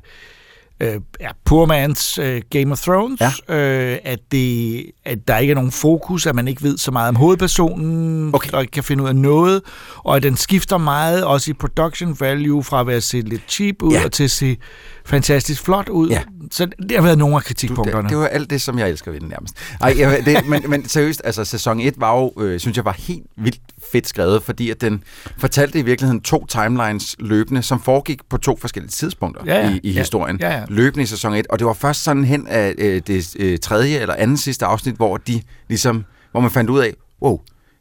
[0.80, 3.56] øh, er poor man's øh, Game of Thrones, ja.
[3.56, 7.10] øh, at, det, at der ikke er nogen fokus, at man ikke ved så meget
[7.10, 8.52] om hovedpersonen, okay.
[8.52, 9.62] og ikke kan finde ud af noget,
[9.98, 13.76] og at den skifter meget, også i production value, fra at være se lidt cheap
[13.82, 14.06] ud, ja.
[14.06, 14.58] og til at se
[15.06, 16.10] fantastisk flot ud.
[16.10, 16.22] Ja.
[16.52, 18.04] Så det har været nogle af kritikpunkterne.
[18.04, 19.56] Det, det var alt det, som jeg elsker ved den nærmest.
[19.82, 22.96] Ej, jeg, det, men, men seriøst, altså sæson 1 var jo, øh, synes jeg, var
[23.00, 23.60] helt vildt
[23.92, 25.04] fedt skrevet, fordi at den
[25.38, 29.74] fortalte i virkeligheden to timelines løbende, som foregik på to forskellige tidspunkter Ja, ja.
[29.74, 30.00] i, i Ja.
[30.00, 30.38] historien.
[30.40, 30.64] Ja, ja.
[30.70, 31.48] Løbende i sæson 1.
[31.48, 34.96] Og det var først sådan hen af øh, det øh, tredje eller anden sidste afsnit,
[34.96, 37.40] hvor de ligesom, hvor man fandt ud af, wow,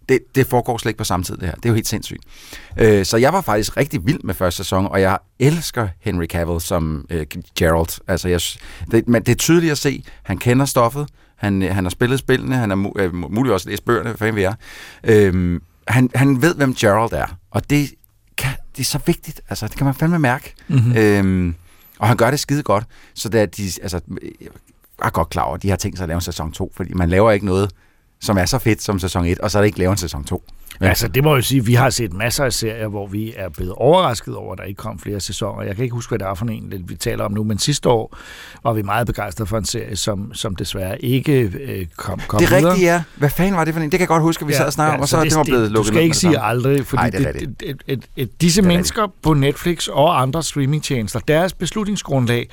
[0.09, 1.55] det, det foregår slet ikke på samme tid, det her.
[1.55, 2.23] Det er jo helt sindssygt.
[2.79, 6.61] Øh, så jeg var faktisk rigtig vild med første sæson, og jeg elsker Henry Cavill
[6.61, 7.27] som øh,
[7.59, 8.01] Geralt.
[8.09, 8.41] Altså, jeg,
[8.91, 12.19] det, men det er tydeligt at se, han kender stoffet, han, øh, han har spillet
[12.19, 14.55] spillene, han har mu- øh, muligt også læst bøgerne, hvad fanden vi er.
[15.05, 17.91] Øh, han, han ved, hvem Geralt er, og det,
[18.37, 19.41] kan, det er så vigtigt.
[19.49, 20.55] Altså, det kan man fandme mærke.
[20.69, 20.97] Mhm.
[20.97, 21.55] Øhm,
[21.99, 22.85] og han gør det skide godt,
[23.15, 24.01] så det de, altså,
[24.41, 24.49] jeg
[25.03, 26.95] er godt klar over, at de har tænkt sig at lave en sæson 2, fordi
[26.95, 27.71] man laver ikke noget,
[28.21, 30.25] som er så fedt som sæson 1, og så er det ikke lavet en sæson
[30.25, 30.43] 2.
[30.81, 30.89] Ja.
[30.89, 33.73] Altså, det må jeg sige, vi har set masser af serier, hvor vi er blevet
[33.73, 35.63] overrasket over, at der ikke kom flere sæsoner.
[35.63, 37.89] Jeg kan ikke huske, hvad det er for en, vi taler om nu, men sidste
[37.89, 38.17] år
[38.65, 42.53] var vi meget begejstrede for en serie, som, som desværre ikke øh, kom, kom det
[42.53, 43.03] er rigtigt, ja.
[43.17, 43.85] Hvad fanden var det for en?
[43.85, 45.45] Det kan jeg godt huske, at vi sad og snakkede om, og så, det, var
[45.45, 46.49] blevet Du lukket skal ned ikke det sige samme.
[46.49, 50.23] aldrig, fordi Ej, det er det, det, det, det, det, disse mennesker på Netflix og
[50.23, 52.49] andre streamingtjenester, deres beslutningsgrundlag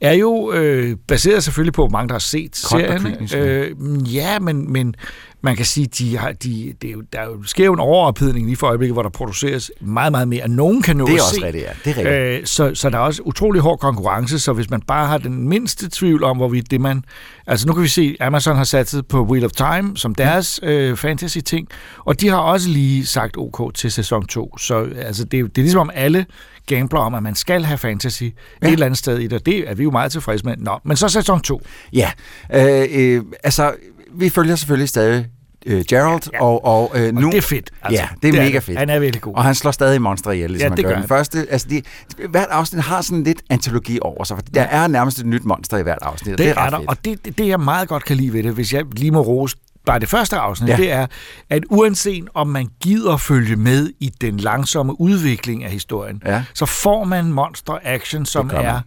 [0.00, 3.28] er jo øh, baseret selvfølgelig på, hvor mange der har set og serien.
[3.36, 4.94] Øh, ja, men, men
[5.42, 7.80] man kan sige, de har, de, det er jo, der er jo, sker jo en
[7.80, 11.12] overophedning lige for øjeblikket, hvor der produceres meget, meget mere, end nogen kan nå Det
[11.12, 11.46] er at også se.
[11.46, 11.70] rigtigt, ja.
[11.84, 12.40] Det er rigtigt.
[12.40, 15.48] Øh, så, så der er også utrolig hård konkurrence, så hvis man bare har den
[15.48, 17.04] mindste tvivl om, hvorvidt det man...
[17.46, 20.96] Altså nu kan vi se, Amazon har satset på Wheel of Time som deres øh,
[20.96, 24.58] fantasy-ting, og de har også lige sagt OK til sæson 2.
[24.58, 26.26] Så altså, det, er det er ligesom om alle
[26.66, 28.28] gambler om, at man skal have fantasy ja.
[28.66, 29.46] et eller andet sted i det.
[29.46, 30.54] Det er vi jo meget tilfredse med.
[30.58, 31.62] Nå, men så sæson 2.
[31.92, 32.10] Ja,
[32.54, 33.72] øh, øh, altså,
[34.14, 35.26] vi følger selvfølgelig stadig
[35.66, 36.42] øh, Gerald, ja, ja.
[36.44, 37.30] og, og øh, nu...
[37.30, 38.02] det er fedt, altså.
[38.02, 38.62] ja, det er Det er mega det.
[38.62, 38.78] fedt.
[38.78, 39.34] Han er virkelig god.
[39.34, 41.08] Og han slår stadig monster ihjel, ligesom Ja, han det gør gør den han.
[41.08, 41.46] første.
[41.50, 41.82] Altså, de,
[42.28, 45.76] hvert afsnit har sådan lidt antologi over sig, for der er nærmest et nyt monster
[45.78, 46.88] i hvert afsnit, og Det, det er er ret der, fedt.
[46.90, 49.20] og det, det, det, jeg meget godt kan lide ved det, hvis jeg lige må
[49.20, 49.56] rose
[49.90, 50.76] bare det første afsnit, Ja.
[50.76, 51.06] det er,
[51.50, 56.44] at uanset om man gider følge med i den langsomme udvikling af historien, Ja.
[56.54, 58.80] så får man monster action, som er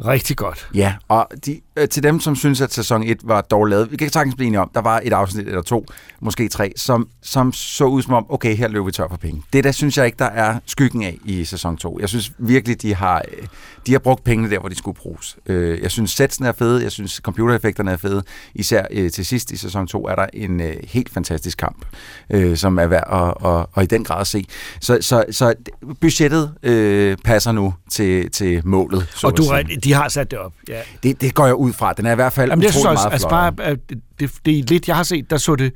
[0.00, 0.68] rigtig godt.
[0.74, 3.96] Ja, og de, øh, til dem, som synes, at sæson 1 var dårligt lavet, vi
[3.96, 5.86] kan sagtens blive enige om, der var et afsnit eller to,
[6.20, 9.42] måske tre, som, som så ud som om, okay, her løber vi tør for penge.
[9.52, 11.98] Det der synes jeg ikke, der er skyggen af i sæson 2.
[12.00, 13.46] Jeg synes virkelig, de har, øh,
[13.86, 15.36] de har brugt pengene der, hvor de skulle bruges.
[15.46, 18.22] Øh, Jeg synes, setsene er fede, jeg synes, computereffekterne er fede.
[18.54, 21.84] Især øh, til sidst i sæson 2 er der en øh, helt fantastisk kamp,
[22.30, 24.44] øh, som er værd at, at, at i den grad se.
[24.80, 25.54] Så, så, så
[26.00, 29.06] budgettet øh, passer nu til, til målet.
[29.14, 29.42] Så og at du,
[29.84, 30.52] de har sat det op.
[30.68, 30.80] Ja.
[31.02, 31.92] Det, det går jeg ud fra.
[31.92, 33.52] Den er i hvert fald Jamen, det utrolig synes meget altså flottere.
[33.52, 35.72] bare, at det, det, det er lidt, jeg har set, der så det,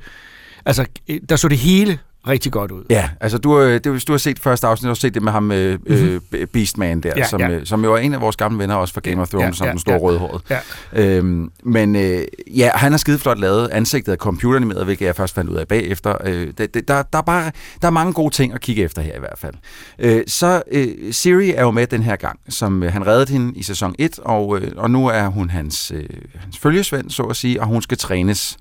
[0.65, 0.85] altså,
[1.29, 2.83] der så det hele rigtig godt ud.
[2.89, 5.21] Ja, altså du, øh, det, hvis du har set første afsnit, du har set det
[5.23, 6.19] med ham, øh, øh,
[6.53, 7.17] Beastman der, Mhm.
[7.17, 7.49] Ja, som, ja.
[7.49, 9.51] øh, som jo er en af vores gamle venner også fra Game of Thrones, Ja,
[9.53, 10.01] som ja, den store ja.
[10.01, 10.43] rødhårede.
[10.49, 10.59] Ja.
[10.93, 12.21] Øhm, men øh,
[12.57, 13.69] ja, han er skideflot lavet.
[13.71, 16.15] Ansigtet er computeranimeret, hvilket jeg først fandt ud af bagefter.
[16.25, 17.51] Øh, det, det, der, der, er bare,
[17.81, 19.53] der er mange gode ting at kigge efter her i hvert fald.
[19.99, 23.59] Øh, så øh, Siri er jo med den her gang, som øh, han reddede hende
[23.59, 26.03] i sæson 1, og, øh, og nu er hun hans, øh,
[26.35, 28.57] hans følgesvend, så at sige, og hun skal trænes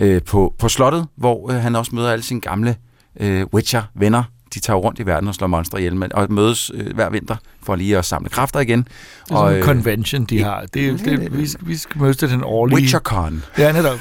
[0.00, 2.76] øh, på, på slottet, hvor øh, han også møder alle sine gamle
[3.20, 4.22] øh, Witcher-venner
[4.54, 7.36] de tager rundt i verden og slår monstre ihjel, men, og mødes øh, hver vinter
[7.62, 8.78] for lige at samle kræfter igen.
[8.78, 8.88] Det
[9.30, 10.60] er sådan en øh, convention, de har.
[10.74, 12.76] Det, det, vi, vi skal mødes til den årlige...
[12.76, 13.44] WitcherCon.
[13.58, 13.98] Ja, netop.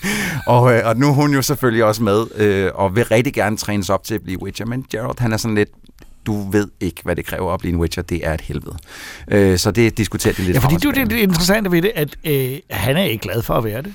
[0.46, 3.56] og, øh, og nu er hun jo selvfølgelig også med, øh, og vil rigtig gerne
[3.56, 5.68] trænes op til at blive Witcher, men Geralt, han er sådan lidt,
[6.26, 8.76] du ved ikke, hvad det kræver at blive en Witcher, det er et helvede.
[9.30, 11.82] Øh, så det diskuterer de lidt Ja, fordi og det er det, det interessante ved
[11.82, 13.94] det, at øh, han er ikke glad for at være det.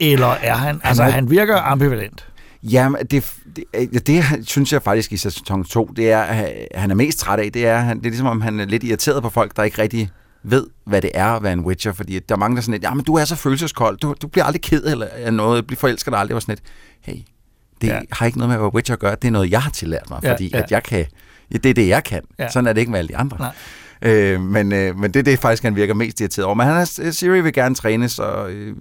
[0.00, 0.80] Eller er han?
[0.84, 2.26] Altså, er- han virker ambivalent.
[2.62, 6.94] Jamen, det, det, det, synes jeg faktisk i sæson 2, det er, at han er
[6.94, 9.30] mest træt af, det er, han, det er ligesom, om han er lidt irriteret på
[9.30, 10.10] folk, der ikke rigtig
[10.42, 12.72] ved, hvad det er at være en Witcher, fordi der er mange, der er sådan
[12.72, 15.66] lidt, ja, men du er så følelseskold, du, du bliver aldrig ked eller af noget,
[15.66, 16.62] bliver forelsket dig aldrig, og sådan lidt,
[17.00, 17.22] hey,
[17.80, 18.00] det ja.
[18.12, 20.10] har ikke noget med at være Witcher at gøre, det er noget, jeg har tillært
[20.10, 20.58] mig, Ja, fordi ja.
[20.58, 21.04] at jeg kan,
[21.52, 22.22] ja, det er det, jeg kan.
[22.38, 22.50] Ja.
[22.50, 23.36] Sådan er det ikke med alle de andre.
[23.38, 23.52] Nej.
[24.06, 26.54] Øh, men, øh, men det er det faktisk, han virker mest irriteret over.
[26.54, 28.74] Men han er, Siri vil gerne trænes, og, øh,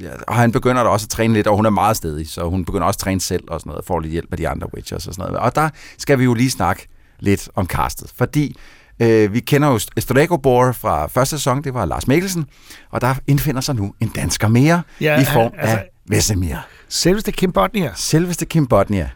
[0.00, 2.48] ja, og han begynder da også at træne lidt, og hun er meget stedig, så
[2.48, 4.74] hun begynder også at træne selv og sådan noget, får lidt hjælp af de andre
[4.74, 5.46] Witchers og sådan noget.
[5.46, 5.68] Og der
[5.98, 6.88] skal vi jo lige snakke
[7.20, 8.56] lidt om castet, fordi
[9.02, 12.46] øh, vi kender jo Stregobor fra første sæson, det var Lars Mikkelsen,
[12.90, 16.56] og der indfinder sig nu en dansker mere Ja, i form altså- af Vesemir.
[16.88, 17.90] Selveste Kim Bodnia.
[17.94, 19.08] Selveste Kim Bodnia.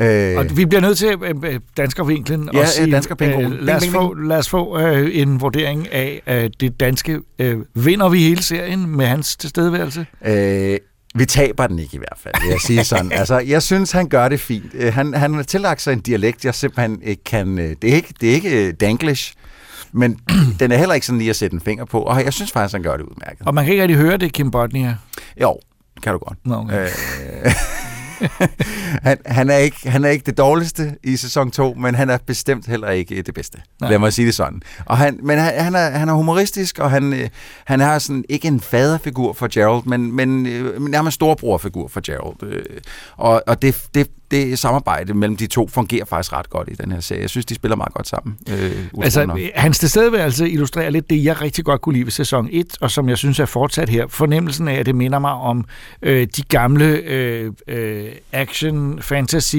[0.00, 3.52] Øh, Og vi bliver nødt til, øh, øh, danskervinklen, Ja, at sige, ja, danskerpingoen.
[3.52, 7.18] øh, lad os få, lad os få øh, en vurdering af øh, det danske.
[7.38, 10.06] Øh, vinder vi hele serien med hans tilstedeværelse?
[10.26, 10.78] Øh,
[11.14, 13.12] vi taber den ikke i hvert fald, vil jeg sige sådan.
[13.20, 14.64] altså, jeg synes, han gør det fint.
[14.74, 17.58] Øh, Han, han har tillagt sig en dialekt, jeg simpelthen ikke kan...
[17.58, 19.34] øh, Det er ikke, det er ikke øh, danglish,
[19.92, 20.18] men
[20.60, 22.72] den er heller ikke sådan lige at sætte en finger på, og jeg synes faktisk,
[22.74, 23.46] han gør det udmærket.
[23.46, 24.96] Og man kan ikke rigtig høre det, Kim Bodnia.
[25.40, 25.58] Jo,
[26.02, 26.38] kan du godt.
[26.44, 26.86] Nå, okay.
[27.44, 27.52] Øh,
[29.08, 32.18] han, han, er ikke, han er ikke det dårligste i sæson 2, men han er
[32.26, 33.58] bestemt heller ikke det bedste.
[33.80, 33.90] Nej.
[33.90, 34.62] Lad mig sige det sådan.
[34.84, 37.28] Og han, men han, han, er, han er humoristisk, og han, øh,
[37.64, 42.42] han er sådan ikke en faderfigur for Gerald, men, men øh, nærmest storbrorfigur for Gerald.
[42.42, 42.64] Øh,
[43.16, 46.92] og og det, det, det samarbejde mellem de to fungerer faktisk ret godt i den
[46.92, 47.20] her serie.
[47.22, 48.36] Jeg synes, de spiller meget godt sammen.
[48.50, 48.70] Øh,
[49.02, 49.38] Altså, nok.
[49.54, 53.08] hans tilstedeværelse illustrerer lidt det, jeg rigtig godt kunne lide ved sæson 1, og som
[53.08, 54.06] jeg synes er fortsat her.
[54.08, 55.64] Fornemmelsen af, at det minder mig om
[56.02, 59.56] øh, de gamle øh, øh, action fantasy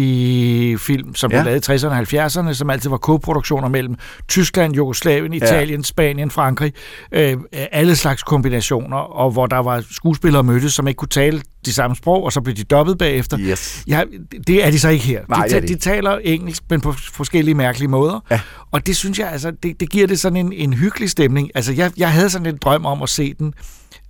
[0.86, 1.38] film, som Ja.
[1.38, 3.96] blev lavet i 60'erne og 70'erne, som altid var koproduktioner mellem
[4.28, 6.74] Tyskland, Jugoslavien, Italien, Spanien, Frankrig.
[7.12, 11.74] Øh, alle slags kombinationer, og hvor der var skuespillere mødtes, som ikke kunne tale de
[11.74, 13.38] samme sprog, og så blev de dobbelt bagefter.
[13.40, 13.84] Yes.
[13.88, 14.02] Ja,
[14.48, 15.22] det er de så ikke her.
[15.30, 18.20] Nej, de, ta- de taler engelsk, men på forskellige mærkelige måder.
[18.32, 18.40] Ja.
[18.72, 21.50] Og det synes jeg, altså, det, det giver det sådan en, en hyggelig stemning.
[21.56, 23.54] Altså, jeg, jeg havde sådan en drøm om at se den, øh,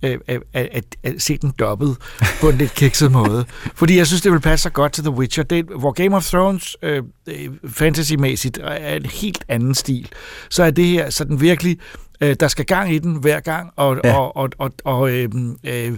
[0.02, 1.98] at, at, at, at se den dobbelt
[2.40, 3.44] på en lidt kikset måde.
[3.74, 5.44] Fordi jeg synes, det vil passe så godt til The Witcher.
[5.44, 10.08] Det, hvor Game of Thrones øh, øh, fantasymæssigt er en helt anden stil,
[10.50, 11.78] så er det her sådan virkelig,
[12.20, 14.10] øh, der skal gang i den hver gang, og, ja.
[14.10, 14.18] Ja.
[14.18, 15.28] og, og, og, og øh,
[15.64, 15.92] øh,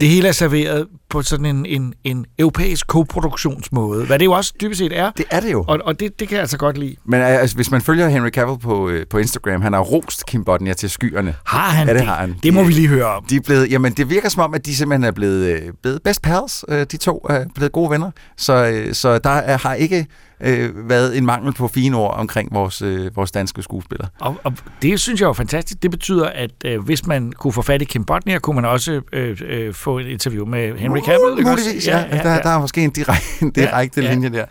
[0.00, 4.52] det hele er serveret på sådan en, en, en europæisk koproduktionsmåde, hvad det jo også
[4.60, 5.10] dybest set er.
[5.10, 5.64] Det er det jo.
[5.68, 6.96] Og, og det, det kan jeg altså godt lide.
[7.04, 10.26] Men øh, altså, hvis man følger Henry Cavill på, øh, på Instagram, han har rost
[10.26, 11.34] Kim Bodnia til skyerne.
[11.44, 12.00] Har han ja, det?
[12.00, 12.08] det?
[12.08, 12.36] har han.
[12.42, 13.24] Det må vi lige høre om.
[13.24, 16.02] De er blevet, jamen, det virker som om, at de simpelthen er blevet, øh, blevet
[16.02, 16.64] best pals.
[16.68, 18.10] Øh, de to er blevet gode venner.
[18.36, 20.06] Så, øh, så der er, har ikke
[20.44, 24.08] øh, været en mangel på fine ord omkring vores, øh, vores danske skuespillere.
[24.20, 25.82] Og, og det synes jeg er fantastisk.
[25.82, 29.00] Det betyder, at øh, hvis man kunne få fat i Kim Bodnia, kunne man også
[29.12, 31.38] øh, øh, få et interview med Henry Cavill.
[31.38, 31.64] ikke også?
[31.64, 31.98] Muligvis, ja.
[31.98, 34.14] ja, der, der er måske en direkte, en direkte Ja, ja, ja.
[34.14, 34.44] linje der.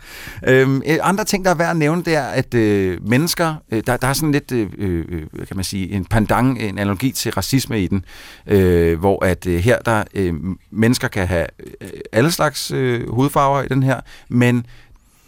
[0.46, 3.82] Øhm, øh, andre ting, der er værd at nævne, det er, at øh, mennesker, øh,
[3.86, 7.10] der, der er sådan lidt, øh, øh, hvad kan man sige, en pendant, en analogi
[7.10, 8.04] til racisme i den,
[8.46, 10.34] øh, hvor at øh, her, der øh,
[10.70, 11.46] mennesker kan have
[11.80, 14.66] øh, alle slags øh, hudfarver i den her, men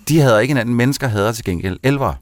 [0.09, 0.75] de hader ikke hinanden.
[0.75, 2.15] Mennesker hader til gengæld elvere.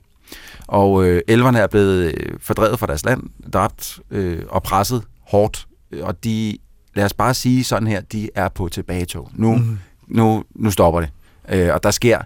[0.67, 3.23] Og øh, elverne er blevet øh, fordrevet fra deres land,
[3.53, 5.67] dræbt øh, og presset hårdt.
[6.03, 6.59] Og de,
[6.95, 9.31] lad os bare sige sådan her, de er på tilbagetog.
[9.35, 9.79] Nu, mm.
[10.09, 11.11] nu, nu stopper det.
[11.49, 12.19] Øh, og der sker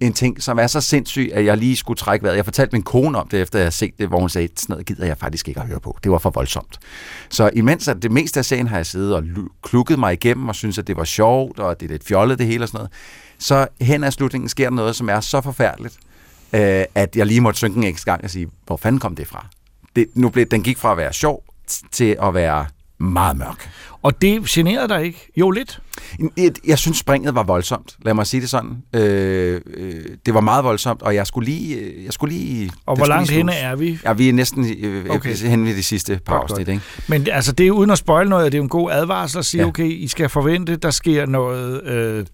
[0.00, 2.36] en ting, som er så sindssyg, at jeg lige skulle trække vejret.
[2.36, 4.72] Jeg fortalte min kone om det, efter jeg havde set det, hvor hun sagde, sådan
[4.72, 5.98] noget gider jeg faktisk ikke at høre på.
[6.04, 6.78] Det var for voldsomt.
[7.30, 10.48] Så imens at det meste af serien har jeg siddet og lu- klukket mig igennem,
[10.48, 12.78] og synes at det var sjovt, og det er lidt fjollet det hele og sådan
[12.78, 12.92] noget,
[13.38, 15.94] så hen ad slutningen sker der noget, som er så forfærdeligt,
[16.52, 19.26] øh, at jeg lige måtte synke en ekstra gang og sige, hvor fanden kom det
[19.26, 19.46] fra?
[19.96, 21.44] Det, nu blev, den gik fra at være sjov
[21.92, 22.66] til at være
[22.98, 23.70] meget mørk.
[24.02, 25.32] Og det generede dig ikke?
[25.36, 25.80] Jo, lidt.
[26.36, 27.96] Jeg, jeg synes, springet var voldsomt.
[28.02, 28.82] Lad mig sige det sådan.
[28.92, 31.76] Øh, øh, det var meget voldsomt, og jeg skulle lige...
[31.76, 33.98] øh, Jeg skulle lige Og hvor langt henne er vi?
[34.04, 35.14] Ja, vi er næsten øh, Okay.
[35.14, 35.36] okay.
[35.36, 36.68] hen ved de sidste par Godt, afsnit.
[36.68, 36.82] Ikke?
[37.06, 39.44] Men altså, det er uden at spoil noget, det er jo en god advarsel at
[39.44, 39.60] sige.
[39.62, 39.68] Ja.
[39.68, 41.82] okay, I skal forvente, der sker noget...
[41.86, 42.26] Øh,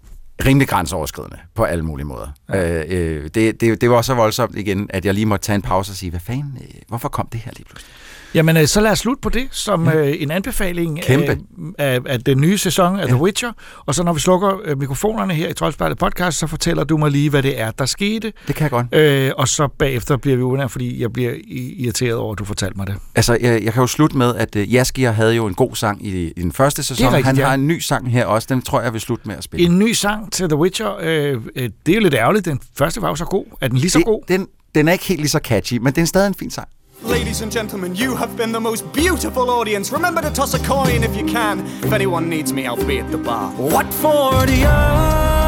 [0.47, 2.29] Rimelig grænseoverskridende på alle mulige måder.
[2.49, 2.85] Ja.
[2.85, 5.63] Øh, øh, det, det, det var så voldsomt igen, at jeg lige måtte tage en
[5.63, 7.93] pause og sige, hvad fanden, øh, hvorfor kom det her lige pludselig?
[8.35, 11.39] Jamen, øh, så lad os slutte på det som øh, en anbefaling Kæmpe.
[11.79, 13.53] af, af, af den nye sæson af The Witcher.
[13.87, 17.11] Og så når vi slukker øh, mikrofonerne her i Troldspejlet podcast, så fortæller du mig
[17.11, 18.33] lige, hvad det er, der skete.
[18.47, 18.87] Det kan jeg godt.
[18.95, 22.77] Øh, og så bagefter bliver vi uvenner, fordi jeg bliver irriteret over, at du fortalte
[22.77, 22.95] mig det.
[23.15, 26.07] Altså, jeg, jeg kan jo slutte med, at uh, Jaskier havde jo en god sang
[26.07, 27.07] i, i den første sæson.
[27.07, 27.47] rigtigt, Han ja.
[27.47, 28.47] har en ny sang her også.
[28.51, 29.67] Den tror jeg, jeg vil slutte med at spille.
[29.67, 32.45] En ny sang til The Witcher, øh, øh, det er jo lidt ærgerligt.
[32.45, 33.45] Den første var jo så god.
[33.61, 34.23] Er den lige så Det- god?
[34.29, 36.69] Den, den er ikke helt lige så catchy, men den er stadig en fin sang.
[37.05, 39.91] Ladies and gentlemen, you have been the most beautiful audience.
[39.91, 41.67] Remember to toss a coin if you can.
[41.83, 43.51] If anyone needs me, I'll be at the bar.
[43.57, 45.43] What for the earn?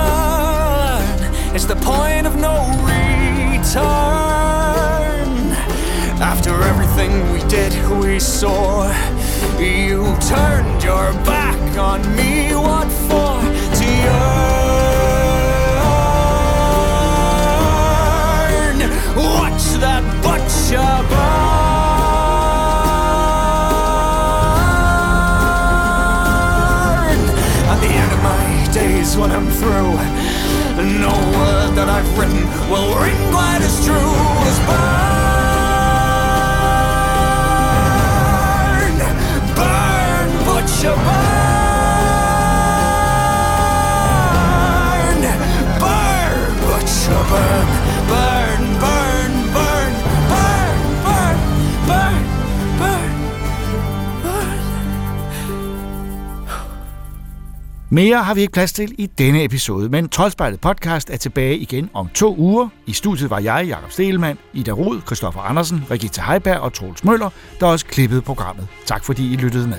[1.54, 3.84] It's the point of no return.
[6.20, 8.92] After everything we did, we saw.
[9.56, 12.52] You turned your back on me.
[12.52, 13.40] What for?
[13.78, 14.40] To earn?
[19.16, 21.23] Watch that butcher.
[31.86, 34.33] That I've written will ring quite as true
[57.94, 61.90] Mere har vi ikke plads til i denne episode, men Troldspejlet podcast er tilbage igen
[61.92, 62.68] om to uger.
[62.86, 67.30] I studiet var jeg, Jakob Stelmann, Ida Rod, Christoffer Andersen, Regitta Heiberg og Troels Møller,
[67.60, 68.68] der også klippede programmet.
[68.86, 69.78] Tak fordi I lyttede med.